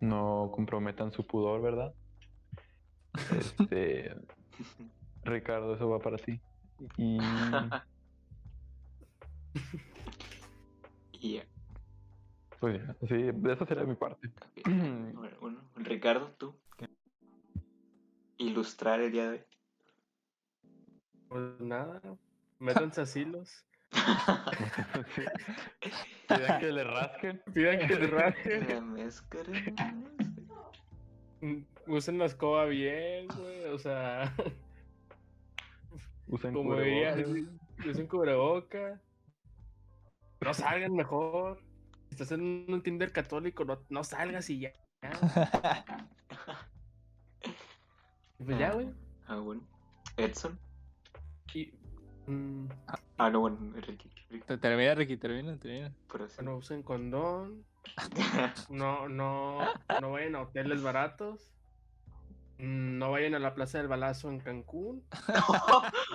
[0.00, 1.94] no comprometan su pudor, ¿verdad?
[3.36, 4.14] Este,
[5.24, 6.40] Ricardo, eso va para ti.
[6.96, 7.18] Y
[11.12, 11.44] Y ya.
[12.60, 14.30] pues ya, sí, esa sería mi parte.
[14.64, 16.54] bueno, Ricardo, tú.
[18.38, 19.40] Ilustrar el día de hoy.
[21.28, 22.00] Pues nada,
[22.58, 23.64] métanse asilos.
[26.28, 27.42] Pidan que le rasquen.
[27.52, 28.96] Pidan que les rasquen.
[31.86, 33.64] Usen la escoba bien, güey.
[33.66, 34.34] O sea,
[36.26, 37.86] Usen como diría, cubrebocas.
[37.86, 39.00] usen cubreboca.
[40.40, 41.62] No salgan mejor.
[42.08, 44.72] Si estás en un Tinder católico, no, no salgas y ya.
[48.44, 48.88] Pues ya, güey.
[49.26, 49.62] Ah, bueno.
[50.16, 50.58] Edson.
[51.54, 51.72] Y,
[52.26, 52.66] mm,
[53.18, 54.10] Ah, no, bueno, Ricky.
[54.30, 55.92] Ricky, Te- Termina, Ricky, termina, termina.
[56.10, 56.36] pero sí.
[56.36, 57.64] bueno, usen condón.
[58.70, 59.58] No, no,
[60.00, 61.52] no vayan a hoteles baratos.
[62.58, 65.02] Mm, No vayan a la Plaza del Balazo en Cancún.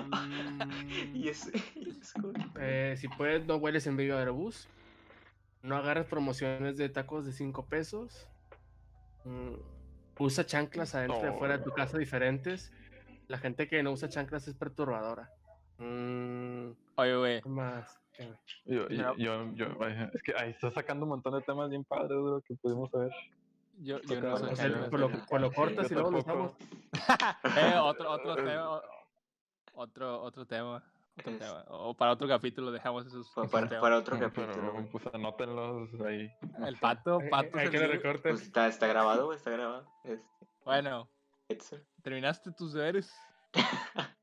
[0.03, 0.61] Mm,
[1.15, 4.67] y ese, y ese con- eh, si puedes, no hueles en Viva Aerobús.
[5.61, 8.27] No agarres promociones de tacos de 5 pesos.
[9.25, 9.55] Mm,
[10.19, 12.71] usa chanclas adentro y afuera de tu casa diferentes.
[13.27, 15.29] La gente que no usa chanclas es perturbadora.
[15.79, 17.41] Mm, Oye, güey.
[17.41, 17.99] ¿qué más?
[18.65, 21.83] Yo, yo, yo, yo- ay, es que ahí está sacando un montón de temas bien
[21.83, 23.11] padres de lo que pudimos saber.
[23.81, 26.51] Yo, yo no lo, cortas Yo y luego lo usamos.
[27.57, 28.81] Eh, otro, otro tema.
[30.21, 30.83] otro tema.
[31.17, 31.63] Otro Es- tema.
[31.69, 33.29] O para otro capítulo dejamos esos.
[33.31, 34.73] Pa- esos para, para otro capítulo.
[34.73, 34.85] güey.
[34.89, 36.29] pues anótenlos ahí.
[36.65, 37.57] El pato, pato.
[37.57, 37.91] Hay que líder.
[37.91, 38.33] recorten.
[38.33, 39.87] Pues está, está grabado, güey, está grabado.
[40.03, 40.25] Este,
[40.65, 41.09] Bueno,
[41.47, 41.81] Edson.
[42.01, 43.13] ¿terminaste tus deberes?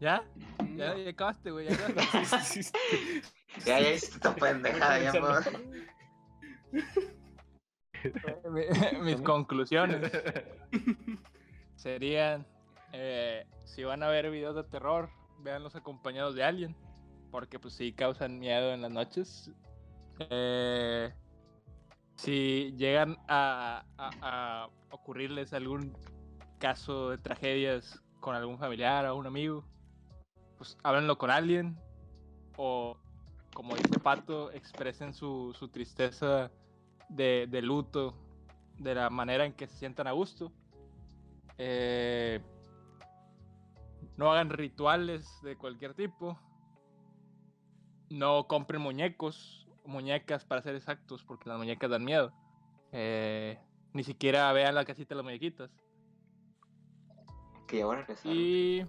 [0.00, 0.24] ¿Ya?
[0.74, 1.68] Ya, ya acabaste, güey.
[1.68, 2.60] Ya acabaste.
[3.66, 5.12] Ya, ya hiciste esta pendejada, ya,
[9.02, 10.10] Mis conclusiones
[11.76, 12.46] serían:
[12.92, 16.76] eh, si van a ver videos de terror, véanlos acompañados de alguien,
[17.30, 19.50] porque pues sí causan miedo en las noches.
[20.18, 21.12] Eh,
[22.16, 25.96] si llegan a, a- ocurrirles algún
[26.58, 29.64] caso de tragedias con algún familiar o un amigo,
[30.58, 31.76] pues háblenlo con alguien
[32.56, 32.96] o,
[33.52, 36.50] como dice Pato, expresen su, tristeza
[37.08, 38.14] de, de luto
[38.78, 40.52] de la manera en que se sientan a gusto.
[41.58, 42.40] Eh,
[44.22, 46.38] no hagan rituales de cualquier tipo.
[48.08, 52.32] No compren muñecos, muñecas para ser exactos, porque las muñecas dan miedo.
[52.92, 53.58] Eh,
[53.92, 55.72] ni siquiera vean la casita de las muñequitas.
[57.66, 58.32] Que ya van a regresar.
[58.32, 58.86] Y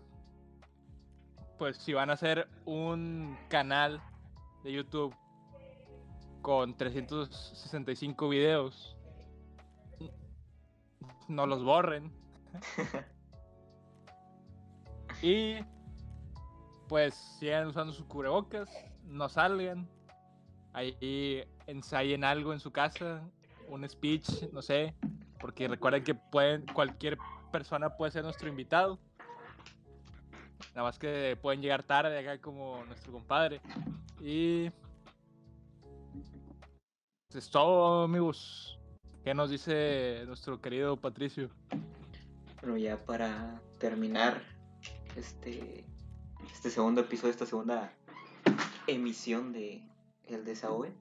[1.58, 4.04] pues si van a hacer un canal
[4.64, 5.16] de YouTube
[6.44, 8.96] con 365 videos,
[11.28, 12.14] no los borren.
[15.24, 15.56] y
[16.90, 18.70] pues sigan usando sus cubrebocas,
[19.06, 19.88] no salgan.
[20.74, 23.24] Ahí ensayen algo en su casa,
[23.70, 24.94] un speech, no sé,
[25.40, 27.18] porque recuerden que pueden cualquier
[27.54, 29.00] persona puede ser nuestro invitado.
[30.76, 33.62] Nada más que pueden llegar tarde acá como nuestro compadre.
[34.20, 34.66] Y
[37.30, 38.78] eso es todo, amigos.
[39.24, 41.50] ¿Qué nos dice nuestro querido Patricio?
[42.62, 44.53] Bueno, ya para terminar
[45.16, 45.86] este,
[46.52, 47.94] este segundo episodio, esta segunda
[48.88, 49.88] emisión de
[50.26, 50.94] El Desahogue.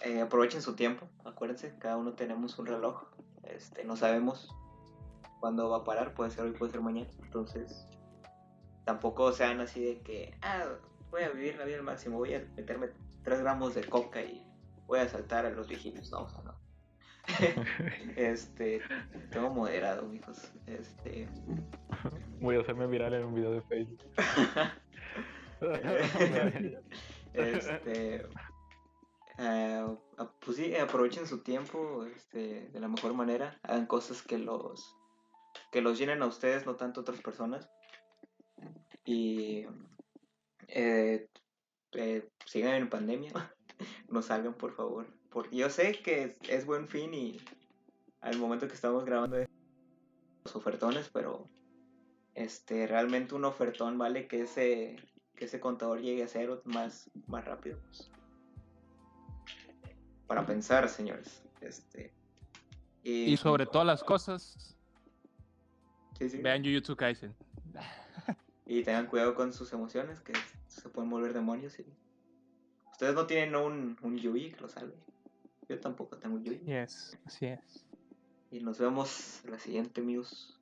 [0.00, 3.04] Eh, aprovechen su tiempo, acuérdense, cada uno tenemos un reloj.
[3.42, 4.48] Este, no sabemos
[5.40, 7.10] cuándo va a parar, puede ser hoy, puede ser mañana.
[7.22, 7.86] Entonces,
[8.84, 10.66] tampoco sean así de que, ah,
[11.10, 12.88] voy a vivir la vida al máximo, voy a meterme
[13.24, 14.46] 3 gramos de coca y
[14.86, 16.10] voy a saltar a los viejitos.
[16.10, 16.55] No, no.
[18.16, 18.80] este,
[19.30, 20.52] tengo moderado, mijos.
[20.66, 21.28] Este,
[22.40, 23.98] Voy a hacerme viral en un video de Facebook.
[27.34, 28.26] este,
[29.38, 29.86] eh,
[30.40, 33.58] pues sí, aprovechen su tiempo este, de la mejor manera.
[33.62, 34.96] Hagan cosas que los
[35.72, 37.68] que los llenen a ustedes, no tanto a otras personas.
[39.04, 39.66] Y
[40.68, 41.28] eh,
[41.92, 43.32] eh, sigan en pandemia.
[44.08, 45.06] no salgan, por favor.
[45.30, 47.40] Porque yo sé que es, es buen fin y
[48.20, 49.48] al momento que estamos grabando es
[50.54, 51.48] ofertones, pero
[52.34, 54.96] este realmente un ofertón vale que ese
[55.36, 57.78] que ese contador llegue a cero más, más rápido.
[57.86, 58.10] pues.
[60.26, 61.42] Para pensar, señores.
[61.60, 62.12] Este,
[63.02, 64.76] Y sobre todas las cosas,
[66.18, 66.38] sí, sí.
[66.38, 67.34] vean Jujutsu Kaisen.
[68.68, 70.32] Y tengan cuidado con sus emociones, que
[70.66, 71.78] se pueden volver demonios.
[71.78, 71.86] Y...
[72.90, 74.96] Ustedes no tienen un, un Yui que lo salve.
[75.68, 76.58] Yo tampoco tengo Yui.
[76.60, 77.84] Yes, así es.
[78.50, 80.58] Y nos vemos en la siguiente news.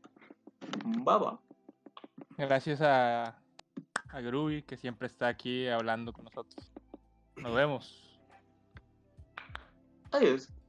[0.84, 1.40] Baba.
[2.38, 3.38] Gracias a,
[4.08, 6.72] a Groovy, que siempre está aquí hablando con nosotros.
[7.36, 8.18] Nos vemos.
[10.10, 10.54] Adiós.